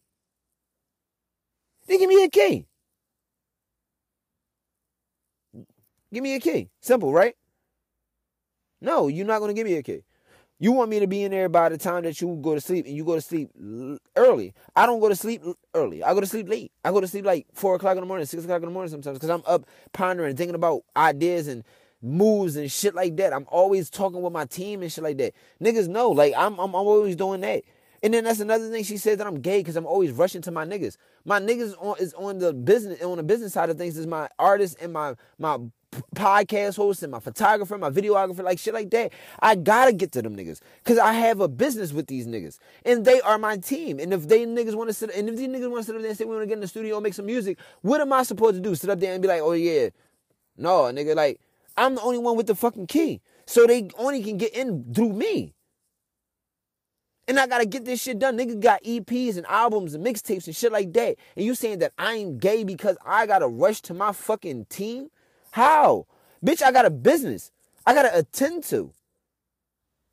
[1.87, 2.67] Then give me a key.
[6.13, 6.71] Give me a key.
[6.81, 7.35] Simple, right?
[8.81, 10.05] No, you're not going to give me a key.
[10.61, 12.87] You want me to be in there by the time that you go to sleep,
[12.87, 13.51] and you go to sleep
[14.17, 14.55] early.
[14.75, 15.43] I don't go to sleep
[15.73, 16.03] early.
[16.03, 16.73] I go to sleep late.
[16.85, 18.91] I go to sleep like four o'clock in the morning, six o'clock in the morning
[18.91, 21.63] sometimes, because I'm up pondering, thinking about ideas and
[22.03, 23.33] moves and shit like that.
[23.33, 25.35] I'm always talking with my team and shit like that.
[25.63, 27.63] Niggas know, like I'm, I'm, I'm always doing that.
[28.03, 30.51] And then that's another thing she said that I'm gay because I'm always rushing to
[30.53, 30.97] my niggas.
[31.25, 34.29] My niggas on, is on the business on the business side of things is my
[34.39, 35.59] artist and my my
[36.15, 39.13] podcast host and my photographer, my videographer, like shit like that.
[39.41, 43.05] I gotta get to them niggas because I have a business with these niggas, and
[43.05, 43.99] they are my team.
[43.99, 46.01] And if they niggas want to sit, and if these niggas want to sit up
[46.01, 48.01] there and say we want to get in the studio and make some music, what
[48.01, 48.75] am I supposed to do?
[48.75, 49.91] Sit up there and be like, oh yeah,
[50.57, 51.41] no, nigga, like
[51.77, 55.13] I'm the only one with the fucking key, so they only can get in through
[55.13, 55.55] me.
[57.29, 58.39] And I gotta get this shit done.
[58.39, 61.17] Nigga got EPs and albums and mixtapes and shit like that.
[61.37, 65.11] And you saying that I ain't gay because I gotta rush to my fucking team?
[65.53, 66.07] How?
[66.45, 67.51] Bitch, I got a business.
[67.87, 68.93] I gotta attend to.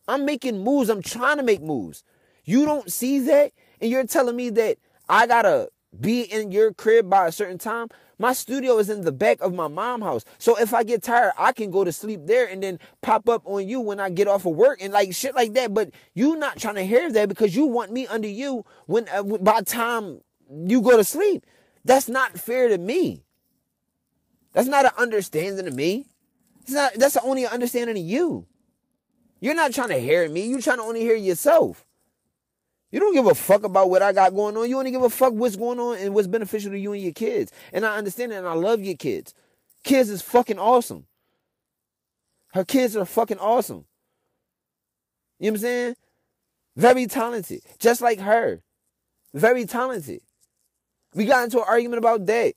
[0.08, 0.89] I'm making moves.
[0.89, 2.04] I'm trying to make moves.
[2.43, 4.78] You don't see that, and you're telling me that
[5.10, 5.69] I gotta
[6.00, 7.89] be in your crib by a certain time.
[8.17, 10.24] My studio is in the back of my mom house.
[10.38, 13.41] So if I get tired, I can go to sleep there and then pop up
[13.45, 15.74] on you when I get off of work and like shit like that.
[15.74, 19.24] But you not trying to hear that because you want me under you when uh,
[19.24, 21.45] by time you go to sleep.
[21.84, 23.24] That's not fair to me.
[24.56, 26.06] That's not an understanding of me.
[26.62, 28.48] It's not, that's the only understanding of you.
[29.41, 30.48] You're not trying to hear me.
[30.48, 31.86] You're trying to only hear yourself.
[32.89, 34.70] You don't give a fuck about what I got going on.
[34.70, 37.12] You only give a fuck what's going on and what's beneficial to you and your
[37.12, 37.52] kids.
[37.74, 39.34] And I understand it and I love your kids.
[39.84, 41.06] Kids is fucking awesome.
[42.54, 43.84] Her kids are fucking awesome.
[45.38, 45.96] You know what I'm saying?
[46.78, 47.60] Very talented.
[47.78, 48.62] Just like her.
[49.34, 50.22] Very talented.
[51.13, 52.54] We got into an argument about that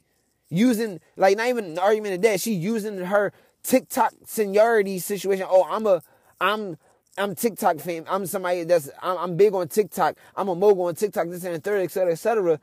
[0.50, 2.40] using like not even an argument of that.
[2.40, 3.32] She using her
[3.62, 5.46] TikTok seniority situation.
[5.48, 6.02] Oh, I'm a
[6.40, 6.76] I'm
[7.16, 8.04] I'm TikTok fame.
[8.08, 10.16] I'm somebody that's I'm, I'm, big on TikTok.
[10.36, 11.28] I'm a mogul on TikTok.
[11.28, 12.60] This and the third, etc., etc.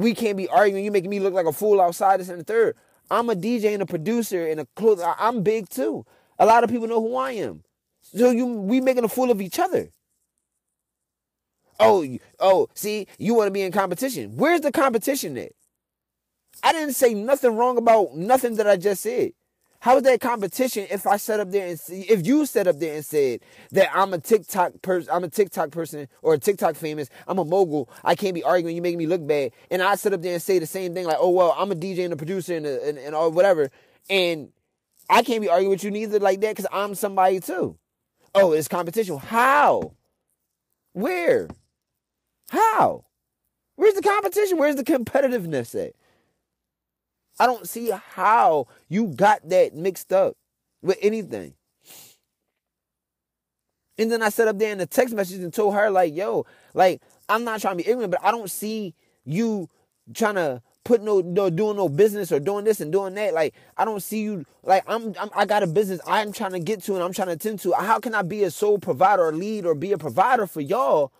[0.00, 0.84] We can't be arguing.
[0.84, 2.20] You making me look like a fool outside.
[2.20, 2.76] This and the third.
[3.10, 5.02] I'm a DJ and a producer and a clothes.
[5.18, 6.06] I'm big too.
[6.38, 7.62] A lot of people know who I am.
[8.00, 9.90] So you we making a fool of each other.
[11.80, 12.06] Oh,
[12.38, 14.36] oh, see, you want to be in competition.
[14.36, 15.52] Where's the competition at?
[16.64, 19.32] I didn't say nothing wrong about nothing that I just said.
[19.80, 22.80] How is that competition if I set up there and see, if you set up
[22.80, 23.40] there and said
[23.72, 27.44] that I'm a TikTok person, I'm a TikTok person or a TikTok famous, I'm a
[27.44, 30.32] mogul, I can't be arguing, you making me look bad, and I set up there
[30.32, 32.64] and say the same thing like, oh well, I'm a DJ and a producer and
[32.64, 33.70] a, and, and or whatever,
[34.08, 34.48] and
[35.10, 37.76] I can't be arguing with you neither like that because I'm somebody too.
[38.34, 39.18] Oh, it's competition.
[39.18, 39.92] How?
[40.94, 41.46] Where?
[42.48, 43.04] How?
[43.76, 44.56] Where's the competition?
[44.56, 45.92] Where's the competitiveness at?
[47.38, 50.36] I don't see how you got that mixed up
[50.82, 51.54] with anything.
[53.98, 56.46] And then I set up there in the text message and told her, like, yo,
[56.74, 59.68] like, I'm not trying to be ignorant, but I don't see you
[60.12, 63.32] trying to put no, no doing no business or doing this and doing that.
[63.34, 66.60] Like, I don't see you like I'm, I'm I got a business I'm trying to
[66.60, 67.72] get to and I'm trying to attend to.
[67.72, 71.12] How can I be a sole provider or lead or be a provider for y'all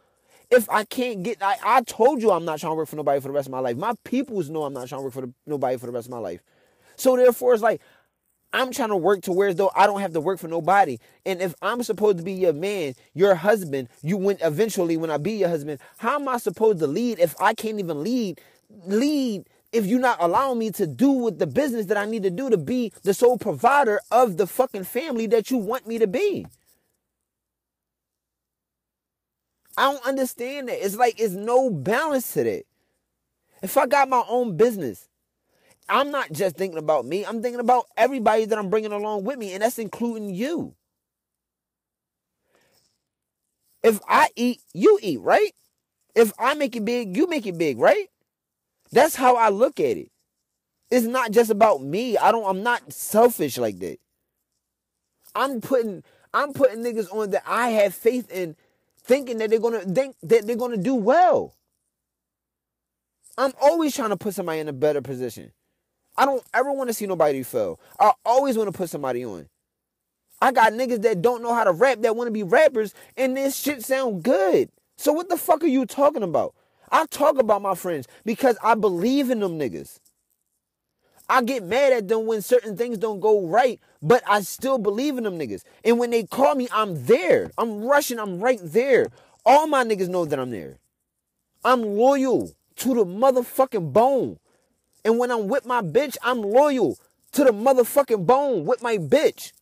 [0.50, 3.20] if I can't get, I, I told you I'm not trying to work for nobody
[3.20, 3.76] for the rest of my life.
[3.76, 6.12] My peoples know I'm not trying to work for the, nobody for the rest of
[6.12, 6.42] my life.
[6.96, 7.80] So therefore, it's like
[8.52, 10.98] I'm trying to work to where as though I don't have to work for nobody.
[11.26, 15.18] And if I'm supposed to be your man, your husband, you went eventually when I
[15.18, 18.40] be your husband, how am I supposed to lead if I can't even lead?
[18.86, 22.30] Lead if you're not allowing me to do with the business that I need to
[22.30, 26.06] do to be the sole provider of the fucking family that you want me to
[26.06, 26.46] be.
[29.76, 30.84] I don't understand that.
[30.84, 32.64] It's like it's no balance to that.
[33.62, 35.08] If I got my own business,
[35.88, 37.24] I'm not just thinking about me.
[37.24, 40.74] I'm thinking about everybody that I'm bringing along with me, and that's including you.
[43.82, 45.52] If I eat, you eat, right?
[46.14, 48.08] If I make it big, you make it big, right?
[48.92, 50.10] That's how I look at it.
[50.90, 52.16] It's not just about me.
[52.16, 53.98] I don't I'm not selfish like that.
[55.34, 58.56] I'm putting I'm putting niggas on that I have faith in
[59.04, 61.54] thinking that they're gonna think that they're gonna do well.
[63.36, 65.52] I'm always trying to put somebody in a better position.
[66.16, 67.80] I don't ever want to see nobody fail.
[67.98, 69.48] I always want to put somebody on.
[70.40, 73.36] I got niggas that don't know how to rap that want to be rappers and
[73.36, 74.68] this shit sound good.
[74.96, 76.54] So what the fuck are you talking about?
[76.90, 79.98] I talk about my friends because I believe in them niggas.
[81.28, 85.16] I get mad at them when certain things don't go right, but I still believe
[85.16, 85.62] in them niggas.
[85.84, 87.50] And when they call me, I'm there.
[87.56, 89.08] I'm rushing, I'm right there.
[89.46, 90.78] All my niggas know that I'm there.
[91.64, 94.38] I'm loyal to the motherfucking bone.
[95.04, 96.98] And when I'm with my bitch, I'm loyal
[97.32, 99.52] to the motherfucking bone with my bitch.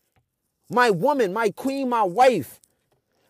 [0.68, 2.60] My woman, my queen, my wife.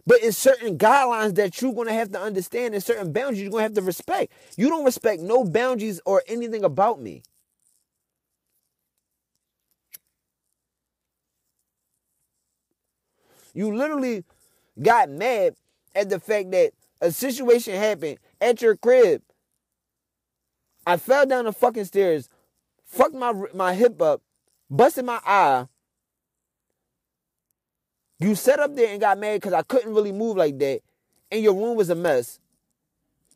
[0.07, 3.63] But it's certain guidelines that you're gonna have to understand and certain boundaries you're gonna
[3.63, 4.33] have to respect.
[4.57, 7.23] You don't respect no boundaries or anything about me.
[13.55, 14.25] You literally
[14.81, 15.55] got mad
[15.95, 19.23] at the fact that a situation happened at your crib.
[20.87, 22.29] I fell down the fucking stairs,
[22.85, 24.23] fucked my my hip up,
[24.69, 25.67] busted my eye,
[28.23, 30.83] you sat up there and got mad because I couldn't really move like that,
[31.33, 32.39] and your room was a mess.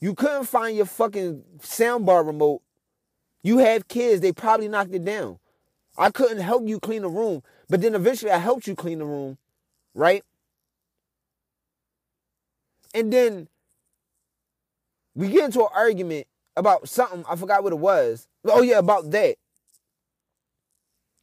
[0.01, 2.63] You couldn't find your fucking soundbar remote.
[3.43, 5.41] You have kids, they probably knocked it down.
[5.99, 9.07] I couldn't help you clean the room, but then eventually I helped you clean the
[9.07, 9.39] room,
[9.97, 10.23] right?
[12.95, 13.49] And then
[15.15, 16.27] we get into an argument
[16.57, 17.25] about something.
[17.29, 18.29] I forgot what it was.
[18.45, 19.37] Oh, yeah, about that.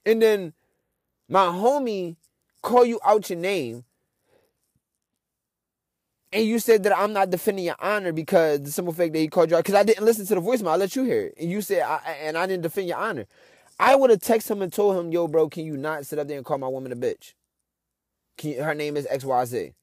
[0.05, 0.53] And then
[1.29, 2.17] my homie
[2.61, 3.85] call you out your name
[6.33, 9.27] and you said that I'm not defending your honor because the simple fact that he
[9.27, 11.35] called you out, because I didn't listen to the voicemail, I let you hear it,
[11.39, 13.27] and you said, I, and I didn't defend your honor.
[13.79, 16.27] I would have texted him and told him, yo, bro, can you not sit up
[16.27, 17.33] there and call my woman a bitch?
[18.41, 19.73] You, her name is XYZ.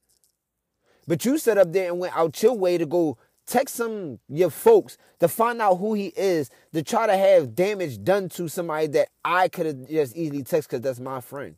[1.06, 4.50] But you sat up there and went out your way to go text some your
[4.50, 8.86] folks to find out who he is, to try to have damage done to somebody
[8.88, 11.56] that I could have just easily text because that's my friend.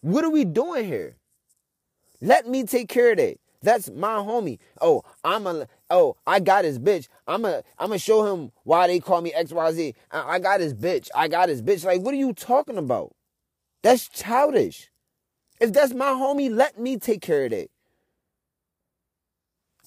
[0.00, 1.16] What are we doing here?
[2.20, 3.38] Let me take care of that.
[3.62, 4.58] That's my homie.
[4.80, 7.08] Oh, I'm a oh, I got his bitch.
[7.26, 9.94] I'm a I'm gonna show him why they call me XYZ.
[10.12, 11.08] I, I got his bitch.
[11.14, 11.84] I got his bitch.
[11.84, 13.14] Like, what are you talking about?
[13.88, 14.90] That's childish.
[15.58, 17.70] If that's my homie, let me take care of that.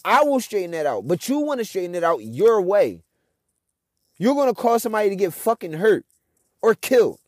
[0.04, 1.08] I will straighten that out.
[1.08, 3.04] But you want to straighten it out your way.
[4.18, 6.04] You're gonna cause somebody to get fucking hurt
[6.64, 7.20] or killed.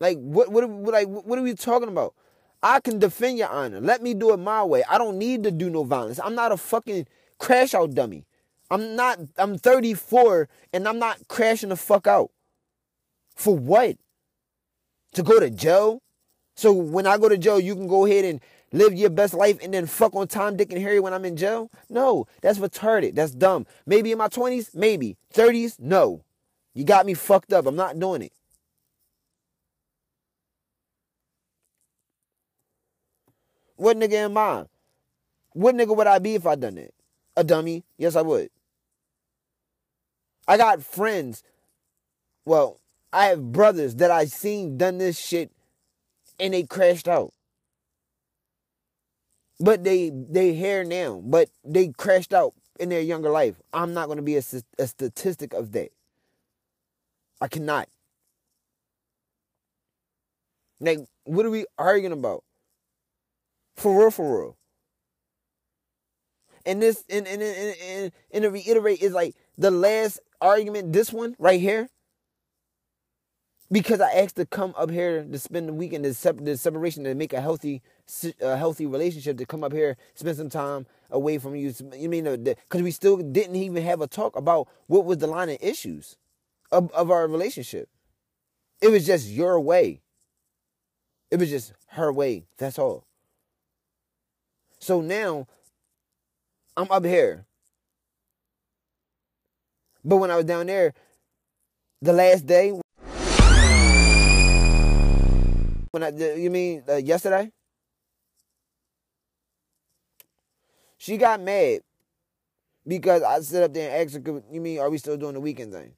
[0.00, 2.14] Like what what like what are we talking about?
[2.64, 3.80] I can defend your honor.
[3.80, 4.82] Let me do it my way.
[4.90, 6.18] I don't need to do no violence.
[6.18, 7.06] I'm not a fucking
[7.38, 8.24] crash out dummy.
[8.72, 12.30] I'm not I'm 34 and I'm not crashing the fuck out.
[13.36, 13.98] For what?
[15.12, 16.00] To go to jail?
[16.56, 18.40] So when I go to jail, you can go ahead and
[18.72, 21.36] live your best life and then fuck on Tom, Dick, and Harry when I'm in
[21.36, 21.70] jail?
[21.90, 23.14] No, that's retarded.
[23.14, 23.66] That's dumb.
[23.84, 25.18] Maybe in my 20s, maybe.
[25.34, 26.24] 30s, no.
[26.72, 27.66] You got me fucked up.
[27.66, 28.32] I'm not doing it.
[33.76, 34.64] What nigga am I?
[35.52, 36.94] What nigga would I be if I done it?
[37.36, 37.84] A dummy?
[37.98, 38.48] Yes, I would.
[40.46, 41.42] I got friends.
[42.44, 42.80] Well,
[43.12, 45.52] I have brothers that I seen done this shit
[46.40, 47.32] and they crashed out.
[49.60, 53.54] But they they here now, but they crashed out in their younger life.
[53.72, 54.42] I'm not going to be a,
[54.78, 55.90] a statistic of that.
[57.40, 57.88] I cannot.
[60.80, 62.42] Like, what are we arguing about?
[63.76, 64.56] For real, for real.
[66.66, 70.92] And this, and and and, and, and to reiterate, is like the last argument.
[70.92, 71.88] This one right here.
[73.72, 77.14] because I asked to come up here to spend the weekend, the, the separation to
[77.14, 77.80] make a healthy,
[78.40, 81.74] a healthy relationship to come up here, spend some time away from you.
[81.96, 85.48] You mean because we still didn't even have a talk about what was the line
[85.48, 86.16] of issues
[86.70, 87.88] of, of our relationship.
[88.82, 90.02] It was just your way.
[91.30, 92.44] It was just her way.
[92.58, 93.06] That's all.
[94.80, 95.46] So now
[96.76, 97.46] I'm up here.
[100.04, 100.94] But when I was down there,
[102.00, 102.72] the last day,
[105.90, 107.52] when I, you mean uh, yesterday?
[110.98, 111.80] She got mad
[112.86, 115.40] because I sat up there and asked her, you mean, are we still doing the
[115.40, 115.94] weekend thing?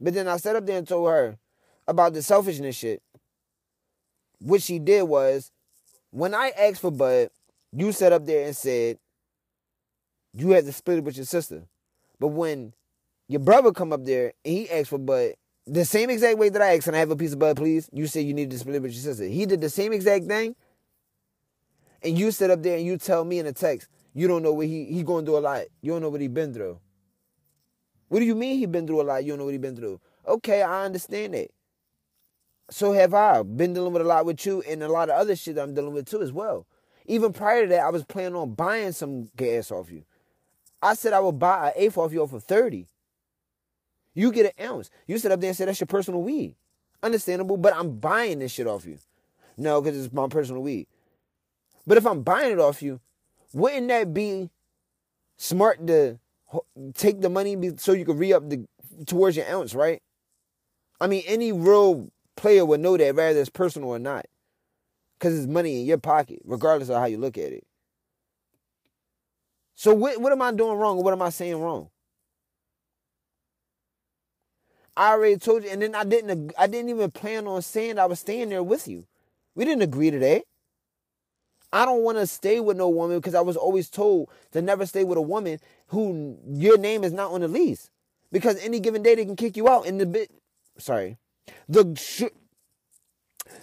[0.00, 1.38] But then I sat up there and told her
[1.86, 3.02] about the selfishness shit.
[4.40, 5.52] What she did was,
[6.10, 7.30] when I asked for Bud,
[7.72, 8.98] you sat up there and said,
[10.32, 11.64] you had to split it with your sister.
[12.18, 12.72] But when
[13.30, 16.60] your brother come up there and he asked for Bud, the same exact way that
[16.60, 17.88] I asked, and I have a piece of Bud, please?
[17.92, 19.24] You said you need to split it with your sister.
[19.24, 20.56] He did the same exact thing.
[22.02, 24.52] And you sit up there and you tell me in a text, you don't know
[24.52, 25.62] what he he going through a lot.
[25.80, 26.80] You don't know what he been through.
[28.08, 29.22] What do you mean he been through a lot?
[29.22, 30.00] You don't know what he been through.
[30.26, 31.52] Okay, I understand that.
[32.68, 33.44] So have I.
[33.44, 35.74] Been dealing with a lot with you and a lot of other shit that I'm
[35.74, 36.66] dealing with too as well.
[37.06, 40.04] Even prior to that, I was planning on buying some gas off you.
[40.82, 42.88] I said I would buy an eighth off you for 30.
[44.14, 44.90] You get an ounce.
[45.06, 46.56] You sit up there and say that's your personal weed.
[47.02, 48.98] Understandable, but I'm buying this shit off you.
[49.56, 50.86] No, because it's my personal weed.
[51.86, 53.00] But if I'm buying it off you,
[53.52, 54.50] wouldn't that be
[55.36, 56.18] smart to
[56.94, 58.66] take the money so you can re up the
[59.06, 60.02] towards your ounce, right?
[61.00, 64.26] I mean, any real player would know that, whether it's personal or not,
[65.18, 67.66] because it's money in your pocket, regardless of how you look at it.
[69.74, 71.88] So what what am I doing wrong, or what am I saying wrong?
[74.96, 76.52] I already told you, and then I didn't.
[76.58, 79.06] I didn't even plan on saying I was staying there with you.
[79.54, 80.42] We didn't agree to that.
[81.72, 84.86] I don't want to stay with no woman because I was always told to never
[84.86, 87.90] stay with a woman who your name is not on the lease.
[88.32, 89.86] Because any given day they can kick you out.
[89.86, 90.30] And the bit,
[90.78, 91.16] sorry,
[91.68, 92.34] the sh-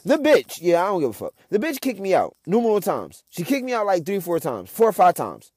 [0.06, 1.34] the bitch, yeah, I don't give a fuck.
[1.50, 3.24] The bitch kicked me out numerous times.
[3.30, 5.52] She kicked me out like three, four times, four or five times.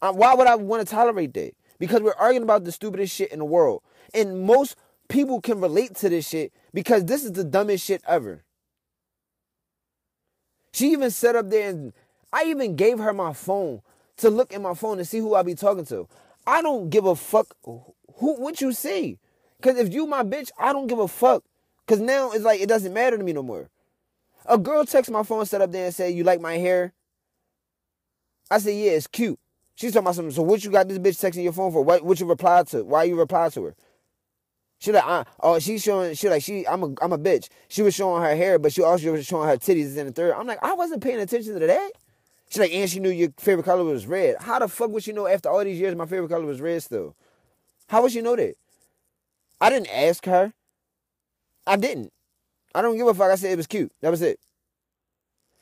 [0.00, 1.54] Uh, why would I want to tolerate that?
[1.78, 3.82] Because we're arguing about the stupidest shit in the world.
[4.12, 4.76] And most
[5.08, 8.44] people can relate to this shit because this is the dumbest shit ever.
[10.72, 11.92] She even set up there and
[12.32, 13.82] I even gave her my phone
[14.16, 16.08] to look in my phone and see who I be talking to.
[16.46, 17.86] I don't give a fuck who
[18.16, 19.18] what you see.
[19.62, 21.44] Cause if you my bitch, I don't give a fuck.
[21.86, 23.70] Cause now it's like it doesn't matter to me no more.
[24.46, 26.92] A girl texts my phone, set up there and say, You like my hair?
[28.50, 29.38] I say, Yeah, it's cute.
[29.76, 30.32] She's talking about something.
[30.34, 31.82] So what you got this bitch texting your phone for?
[31.82, 32.84] What what you reply to?
[32.84, 33.74] Why you reply to her?
[34.84, 37.48] She like, uh, oh, she's showing, she like, she, I'm a, I'm a bitch.
[37.68, 40.34] She was showing her hair, but she also was showing her titties in the third.
[40.34, 41.92] I'm like, I wasn't paying attention to that.
[42.50, 44.36] She like, and she knew your favorite color was red.
[44.40, 46.82] How the fuck would she know after all these years my favorite color was red
[46.82, 47.16] still?
[47.88, 48.56] How would she know that?
[49.58, 50.52] I didn't ask her.
[51.66, 52.12] I didn't.
[52.74, 53.30] I don't give a fuck.
[53.30, 53.90] I said it was cute.
[54.02, 54.38] That was it.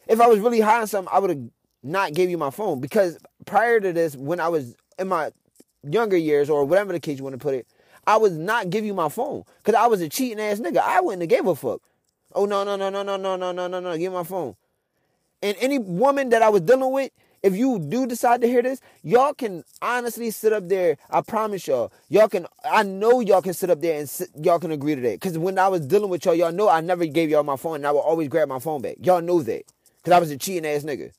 [0.09, 1.49] If I was really high on something, I would have
[1.85, 5.31] not gave you my phone because prior to this, when I was in my
[5.89, 7.69] younger years or whatever the case you want to put it,
[8.07, 10.79] I would not give you my phone because I was a cheating ass nigga.
[10.79, 11.81] I wouldn't have gave a fuck.
[12.35, 13.99] Oh no no no no no no no no no no!
[13.99, 14.57] Give my phone.
[15.43, 17.11] And any woman that I was dealing with,
[17.43, 20.97] if you do decide to hear this, y'all can honestly sit up there.
[21.11, 22.47] I promise y'all, y'all can.
[22.65, 25.21] I know y'all can sit up there and sit, y'all can agree to that.
[25.21, 27.77] Because when I was dealing with y'all, y'all know I never gave y'all my phone,
[27.77, 28.97] and I would always grab my phone back.
[29.01, 29.65] Y'all know that
[29.99, 31.13] because I was a cheating ass nigga.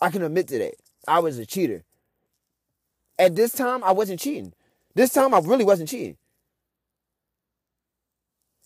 [0.00, 0.74] I can admit to that.
[1.06, 1.84] I was a cheater.
[3.18, 4.52] At this time, I wasn't cheating.
[4.94, 6.16] This time I really wasn't cheating.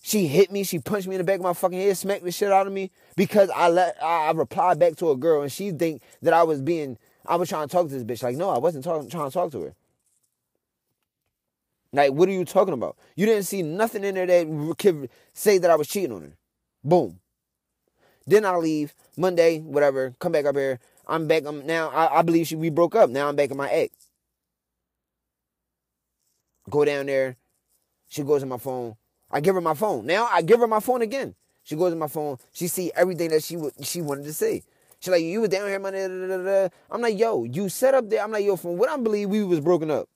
[0.02, 0.64] She hit me.
[0.64, 2.72] She punched me in the back of my fucking head, smacked the shit out of
[2.72, 6.44] me because I let I replied back to a girl and she think that I
[6.44, 8.22] was being I was trying to talk to this bitch.
[8.22, 9.74] Like no, I wasn't trying to talk to her.
[11.92, 12.96] Like what are you talking about?
[13.16, 16.36] You didn't see nothing in there that could say that I was cheating on her.
[16.84, 17.20] Boom.
[18.26, 20.14] Then I leave Monday, whatever.
[20.18, 20.80] Come back up here.
[21.06, 21.44] I'm back.
[21.46, 21.88] I'm now.
[21.88, 23.08] I, I believe she we broke up.
[23.10, 24.07] Now I'm back in my ex.
[26.68, 27.36] Go down there.
[28.08, 28.96] She goes in my phone.
[29.30, 30.06] I give her my phone.
[30.06, 31.34] Now I give her my phone again.
[31.62, 32.38] She goes in my phone.
[32.52, 34.62] She see everything that she w- she wanted to see.
[35.00, 36.70] She like, you was down here, man.
[36.90, 38.22] I'm like, yo, you set up there.
[38.22, 40.08] I'm like, yo, from what I believe, we was broken up.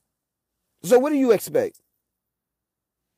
[0.83, 1.81] So what do you expect?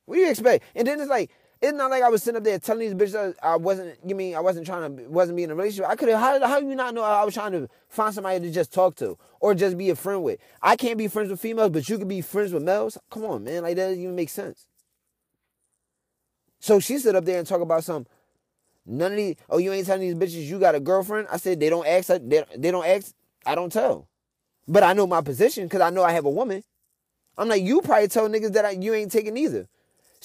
[0.05, 0.63] What do you expect?
[0.75, 1.31] And then it's like,
[1.65, 3.97] it's not like I was sitting up there telling these bitches I wasn't.
[4.05, 5.89] You mean I wasn't trying to wasn't being in a relationship?
[5.89, 6.19] I could have.
[6.19, 9.17] How, how you not know I was trying to find somebody to just talk to
[9.39, 10.39] or just be a friend with?
[10.61, 12.97] I can't be friends with females, but you can be friends with males.
[13.09, 13.63] Come on, man.
[13.63, 14.67] Like that doesn't even make sense.
[16.59, 18.05] So she sit up there and talk about some.
[18.85, 19.35] None of these.
[19.49, 21.27] Oh, you ain't telling these bitches you got a girlfriend.
[21.31, 22.07] I said they don't ask.
[22.07, 23.13] They, they don't ask.
[23.45, 24.07] I don't tell.
[24.67, 26.63] But I know my position because I know I have a woman.
[27.37, 29.67] I'm like, you probably tell niggas that I, you ain't taking either.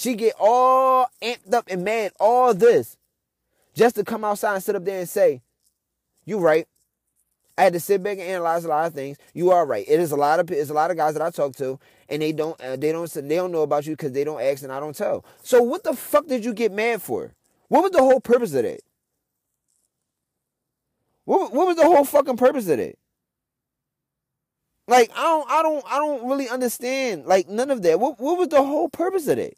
[0.00, 2.96] She get all amped up and mad, all this,
[3.74, 5.42] just to come outside and sit up there and say,
[6.24, 6.66] you right.
[7.58, 9.18] I had to sit back and analyze a lot of things.
[9.34, 9.84] You are right.
[9.86, 11.78] It is a lot of it's a lot of guys that I talk to,
[12.08, 14.62] and they don't uh, they don't they don't know about you because they don't ask
[14.62, 15.22] and I don't tell.
[15.42, 17.34] So what the fuck did you get mad for?
[17.68, 18.80] What was the whole purpose of that?
[21.26, 22.96] What what was the whole fucking purpose of that?
[24.88, 28.00] Like I don't I don't I don't really understand like none of that.
[28.00, 29.52] What what was the whole purpose of that?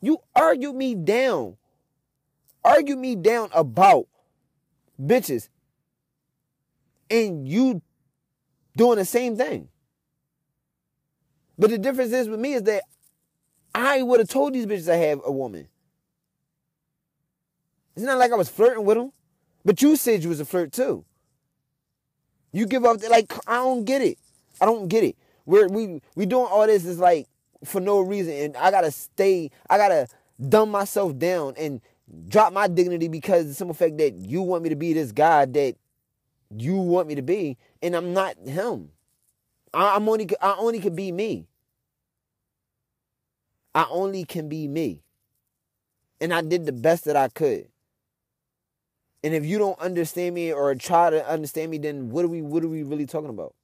[0.00, 1.56] You argue me down.
[2.64, 4.06] Argue me down about
[5.00, 5.48] bitches.
[7.10, 7.82] And you
[8.76, 9.68] doing the same thing.
[11.58, 12.84] But the difference is with me is that
[13.74, 15.68] I would have told these bitches I have a woman.
[17.96, 19.12] It's not like I was flirting with them.
[19.64, 21.04] But you said you was a flirt too.
[22.52, 24.18] You give up like I don't get it.
[24.60, 25.16] I don't get it.
[25.44, 27.26] We're we we doing all this is like
[27.64, 29.50] for no reason, and I gotta stay.
[29.68, 30.08] I gotta
[30.48, 31.80] dumb myself down and
[32.28, 35.12] drop my dignity because of the simple fact that you want me to be this
[35.12, 35.76] guy that
[36.56, 38.90] you want me to be, and I'm not him.
[39.74, 41.46] I, I'm only I only can be me.
[43.74, 45.02] I only can be me.
[46.20, 47.68] And I did the best that I could.
[49.22, 52.42] And if you don't understand me or try to understand me, then what are we
[52.42, 53.54] what are we really talking about?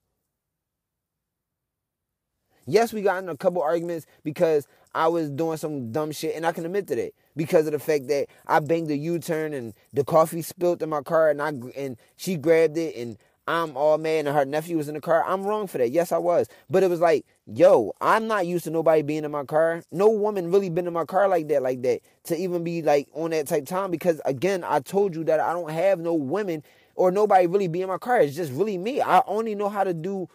[2.67, 6.47] Yes, we got in a couple arguments because I was doing some dumb shit, and
[6.47, 9.75] I can admit to that because of the fact that I banged a U-turn and
[9.93, 13.99] the coffee spilled in my car, and I and she grabbed it, and I'm all
[13.99, 15.23] mad, and her nephew was in the car.
[15.27, 15.91] I'm wrong for that.
[15.91, 19.31] Yes, I was, but it was like, yo, I'm not used to nobody being in
[19.31, 19.83] my car.
[19.93, 23.09] No woman really been in my car like that, like that, to even be like
[23.13, 23.91] on that type time.
[23.91, 26.63] Because again, I told you that I don't have no women
[26.95, 28.21] or nobody really be in my car.
[28.21, 29.03] It's just really me.
[29.03, 30.29] I only know how to do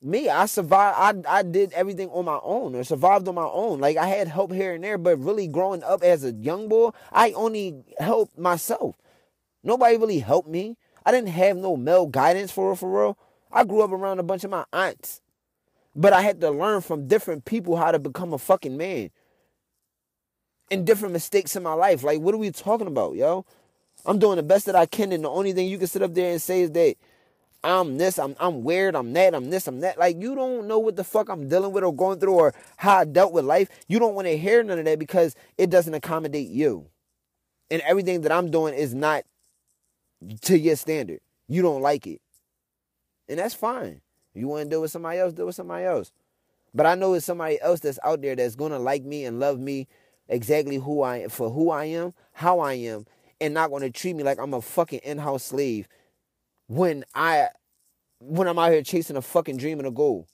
[0.00, 1.26] me, I survived.
[1.26, 3.80] I I did everything on my own or survived on my own.
[3.80, 6.90] Like I had help here and there, but really growing up as a young boy,
[7.12, 8.96] I only helped myself.
[9.62, 10.76] Nobody really helped me.
[11.04, 13.18] I didn't have no male guidance for real, for real.
[13.50, 15.20] I grew up around a bunch of my aunts,
[15.96, 19.10] but I had to learn from different people how to become a fucking man.
[20.70, 22.02] And different mistakes in my life.
[22.02, 23.46] Like, what are we talking about, yo?
[24.04, 26.12] I'm doing the best that I can, and the only thing you can sit up
[26.12, 26.96] there and say is that
[27.64, 29.98] I'm this, I'm I'm weird, I'm that, I'm this, I'm that.
[29.98, 32.98] Like you don't know what the fuck I'm dealing with or going through or how
[32.98, 33.68] I dealt with life.
[33.88, 36.86] You don't want to hear none of that because it doesn't accommodate you.
[37.70, 39.24] And everything that I'm doing is not
[40.42, 41.20] to your standard.
[41.48, 42.20] You don't like it.
[43.28, 44.00] And that's fine.
[44.34, 46.12] You want to deal with somebody else, deal with somebody else.
[46.72, 49.58] But I know it's somebody else that's out there that's gonna like me and love
[49.58, 49.88] me
[50.28, 53.06] exactly who I for who I am, how I am,
[53.40, 55.88] and not gonna treat me like I'm a fucking in-house slave
[56.68, 57.48] when I
[58.20, 60.28] when I'm out here chasing a fucking dream and a goal.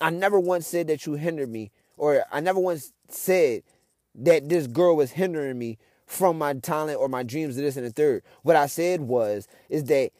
[0.00, 3.62] I never once said that you hindered me, or I never once said
[4.14, 7.86] that this girl was hindering me from my talent or my dreams of this and
[7.86, 8.22] the third.
[8.42, 10.10] What I said was is that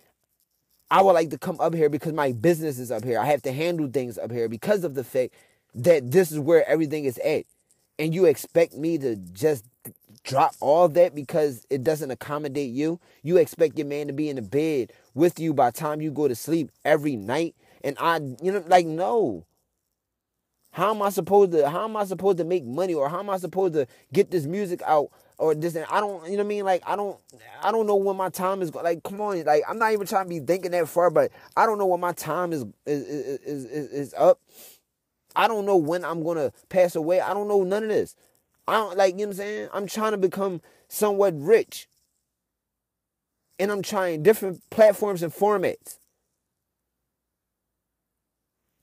[0.90, 3.18] I would like to come up here because my business is up here.
[3.18, 5.34] I have to handle things up here because of the fact
[5.74, 7.44] that this is where everything is at.
[7.98, 9.64] And you expect me to just
[10.24, 13.00] drop all that because it doesn't accommodate you.
[13.22, 16.28] You expect your man to be in the bed with you by time you go
[16.28, 17.54] to sleep every night.
[17.82, 19.44] And I, you know, like, no.
[20.70, 23.28] How am I supposed to, how am I supposed to make money or how am
[23.28, 26.44] I supposed to get this music out or this and I don't, you know what
[26.44, 26.64] I mean?
[26.64, 27.18] Like, I don't,
[27.62, 28.74] I don't know when my time is.
[28.74, 29.44] Like, come on.
[29.44, 32.00] Like, I'm not even trying to be thinking that far, but I don't know when
[32.00, 34.40] my time is, is, is, is, is up.
[35.36, 37.20] I don't know when I'm going to pass away.
[37.20, 38.16] I don't know none of this.
[38.66, 39.68] I don't like, you know what I'm saying?
[39.72, 41.88] I'm trying to become somewhat rich.
[43.58, 45.98] And I'm trying different platforms and formats.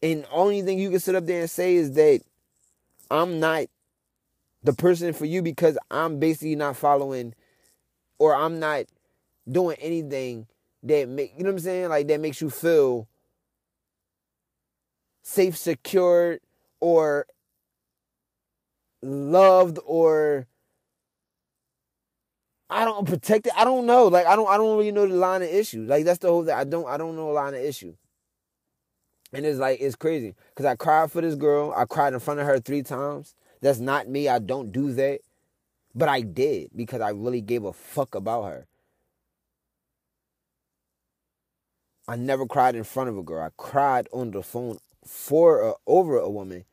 [0.01, 2.21] And only thing you can sit up there and say is that
[3.11, 3.65] I'm not
[4.63, 7.33] the person for you because I'm basically not following
[8.17, 8.85] or I'm not
[9.49, 10.47] doing anything
[10.83, 11.89] that make you know what I'm saying?
[11.89, 13.07] Like that makes you feel
[15.21, 16.39] safe, secured,
[16.79, 17.25] or
[19.01, 20.47] loved or
[22.69, 23.53] I don't protect it.
[23.55, 24.07] I don't know.
[24.07, 25.85] Like I don't I don't really know the line of issue.
[25.85, 26.53] Like that's the whole thing.
[26.53, 27.95] I don't I don't know a line of issue.
[29.33, 30.35] And it's like it's crazy.
[30.55, 31.73] Cause I cried for this girl.
[31.75, 33.35] I cried in front of her three times.
[33.61, 34.27] That's not me.
[34.27, 35.21] I don't do that.
[35.95, 38.67] But I did because I really gave a fuck about her.
[42.07, 43.43] I never cried in front of a girl.
[43.43, 46.65] I cried on the phone for a, over a woman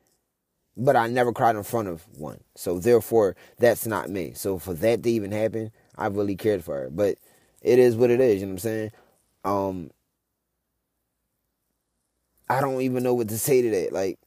[0.76, 2.40] but I never cried in front of one.
[2.54, 4.32] So therefore, that's not me.
[4.34, 6.90] So for that to even happen, I really cared for her.
[6.90, 7.18] But
[7.62, 8.40] it is what it is.
[8.40, 8.92] You know what I'm saying?
[9.44, 9.90] Um,
[12.48, 13.92] I don't even know what to say to that.
[13.92, 14.18] Like,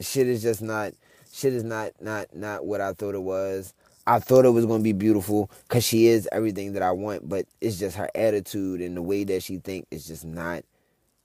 [0.00, 0.92] shit is just not.
[1.32, 3.74] Shit is not not not what I thought it was.
[4.06, 7.44] I thought it was gonna be beautiful because she is everything that I want, but
[7.60, 10.64] it's just her attitude and the way that she think is just not,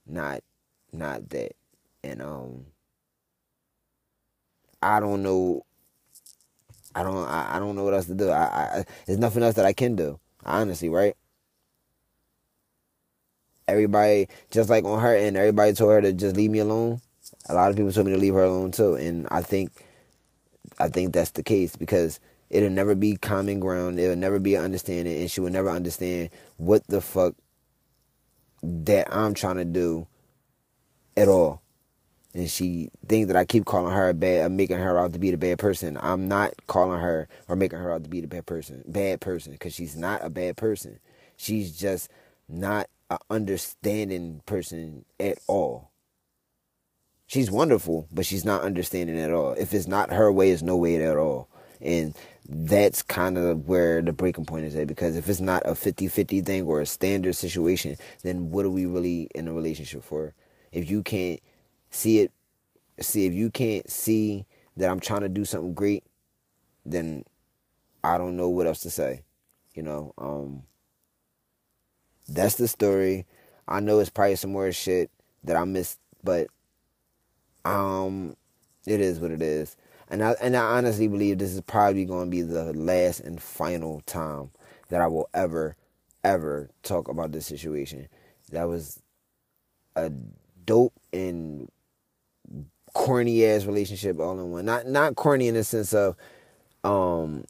[0.06, 0.42] not,
[0.92, 1.56] not that.
[2.02, 2.66] And um,
[4.84, 5.64] I don't know.
[6.94, 7.16] I don't.
[7.16, 8.30] I, I don't know what else to do.
[8.30, 10.20] I, I there's nothing else that I can do.
[10.44, 11.16] Honestly, right?
[13.66, 17.00] Everybody, just like on her end, everybody told her to just leave me alone.
[17.48, 19.72] A lot of people told me to leave her alone too, and I think,
[20.78, 22.20] I think that's the case because
[22.50, 23.98] it'll never be common ground.
[23.98, 26.28] It'll never be an understanding, and she will never understand
[26.58, 27.34] what the fuck
[28.62, 30.06] that I'm trying to do
[31.16, 31.62] at all.
[32.34, 35.30] And she thinks that I keep calling her a bad, making her out to be
[35.30, 35.96] the bad person.
[36.00, 39.52] I'm not calling her or making her out to be the bad person, bad person,
[39.52, 40.98] because she's not a bad person.
[41.36, 42.10] She's just
[42.48, 45.90] not an understanding person at all.
[47.26, 49.52] She's wonderful, but she's not understanding at all.
[49.52, 51.48] If it's not her way, it's no way at all.
[51.80, 52.14] And
[52.48, 56.44] that's kind of where the breaking point is at because if it's not a 50-50
[56.44, 60.34] thing or a standard situation then what are we really in a relationship for
[60.70, 61.40] if you can't
[61.94, 62.32] see it
[63.00, 66.04] see if you can't see that i'm trying to do something great
[66.84, 67.24] then
[68.02, 69.22] i don't know what else to say
[69.74, 70.62] you know um
[72.28, 73.26] that's the story
[73.68, 75.10] i know it's probably some more shit
[75.42, 76.48] that i missed but
[77.64, 78.36] um
[78.86, 79.76] it is what it is
[80.08, 83.40] and I and I honestly believe this is probably going to be the last and
[83.42, 84.50] final time
[84.88, 85.76] that I will ever,
[86.22, 88.08] ever talk about this situation.
[88.52, 89.02] That was
[89.96, 90.10] a
[90.66, 91.70] dope and
[92.94, 94.64] corny ass relationship all in one.
[94.64, 96.16] Not not corny in the sense of
[96.84, 97.44] um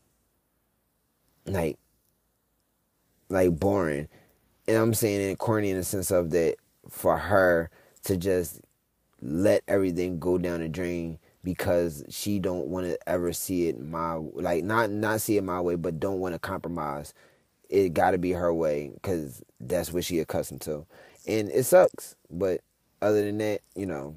[1.46, 1.78] like
[3.28, 4.08] like boring.
[4.66, 6.56] And I'm saying it corny in the sense of that
[6.88, 7.70] for her
[8.04, 8.60] to just
[9.22, 14.14] let everything go down the drain because she don't want to ever see it my
[14.14, 17.14] like not not see it my way, but don't want to compromise.
[17.70, 20.86] It got to be her way because that's what she accustomed to,
[21.26, 22.16] and it sucks.
[22.30, 22.60] But
[23.02, 24.16] other than that, you know,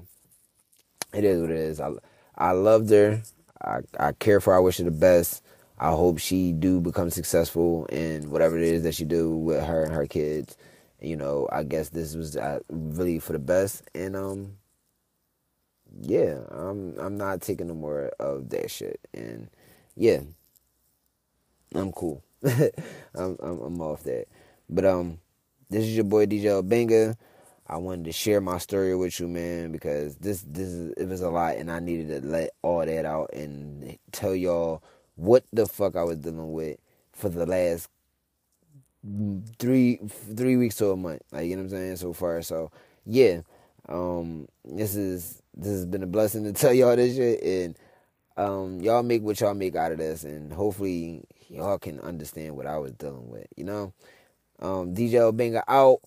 [1.14, 1.80] it is what it is.
[1.80, 1.92] I
[2.36, 3.22] I loved her.
[3.60, 4.58] I I care for her.
[4.58, 5.42] I wish her the best.
[5.78, 9.84] I hope she do become successful in whatever it is that she do with her
[9.84, 10.56] and her kids.
[11.00, 14.56] You know, I guess this was uh, really for the best, and um,
[16.00, 19.00] yeah, I'm I'm not taking no more of that shit.
[19.14, 19.48] And
[19.96, 20.20] yeah,
[21.74, 22.22] I'm cool.
[22.44, 24.26] I'm, I'm, I'm off that.
[24.68, 25.18] But um,
[25.70, 27.16] this is your boy DJ L-Banga.
[27.68, 31.20] I wanted to share my story with you, man, because this this is, it was
[31.20, 34.82] a lot, and I needed to let all that out and tell y'all
[35.16, 36.78] what the fuck I was dealing with
[37.12, 37.90] for the last
[39.58, 40.00] three
[40.34, 41.22] three weeks to a month.
[41.30, 42.40] Like you know what I'm saying so far.
[42.42, 42.70] So
[43.04, 43.40] yeah,
[43.88, 47.78] um, this is this has been a blessing to tell y'all this shit, and
[48.36, 52.66] um, y'all make what y'all make out of this, and hopefully y'all can understand what
[52.66, 53.46] I was dealing with.
[53.56, 53.92] You know,
[54.60, 56.00] um, DJ L-Banga out,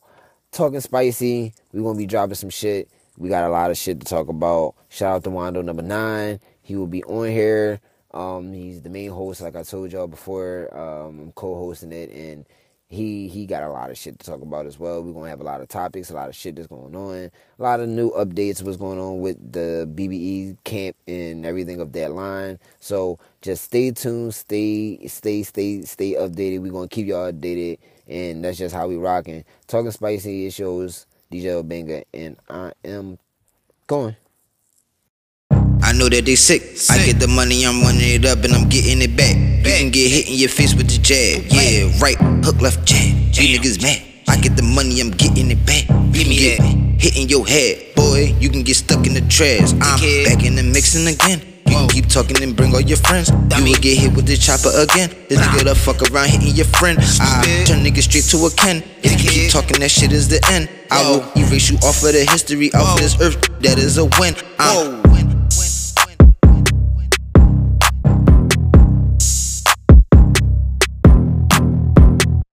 [0.52, 1.54] talking spicy.
[1.72, 2.90] We gonna be dropping some shit.
[3.18, 4.76] We got a lot of shit to talk about.
[4.90, 6.40] Shout out to Wando number nine.
[6.62, 7.80] He will be on here.
[8.14, 10.70] Um, he's the main host, like I told y'all before.
[10.78, 12.46] Um, I'm co-hosting it, and
[12.92, 15.02] he he got a lot of shit to talk about as well.
[15.02, 17.64] We're gonna have a lot of topics, a lot of shit that's going on, a
[17.64, 18.62] lot of new updates.
[18.62, 22.60] What's going on with the BBE camp and everything of that line.
[22.82, 26.62] So just stay tuned, stay stay stay stay updated.
[26.62, 27.80] We're gonna keep y'all updated,
[28.12, 29.46] and that's just how we rocking.
[29.68, 33.18] Talking spicy it shows DJ L-Banga, and I am
[33.88, 34.16] going.
[35.84, 36.62] I know that they sick.
[36.78, 37.00] sick.
[37.00, 39.36] I get the money, I'm running it up and I'm getting it back.
[39.36, 41.44] You can get hit in your face with the jab.
[41.48, 43.16] Yeah, right, hook, left, jab.
[43.34, 44.02] You niggas mad.
[44.28, 45.90] I get the money, I'm getting it back.
[46.16, 46.62] You can get
[47.02, 47.96] hit in your head.
[47.96, 49.74] Boy, you can get stuck in the trash.
[49.82, 51.51] I'm back in the mixing again.
[51.68, 53.30] You can keep talking and bring all your friends.
[53.30, 55.10] You will get hit with the chopper again.
[55.30, 56.98] This nigga the fuck around hitting your friend.
[57.00, 58.84] I turn niggas straight to a Ken.
[59.04, 60.70] If you keep talking, that shit is the end.
[60.90, 63.40] I will erase you off of the history of this earth.
[63.62, 64.36] That is a win.
[64.60, 65.02] I'm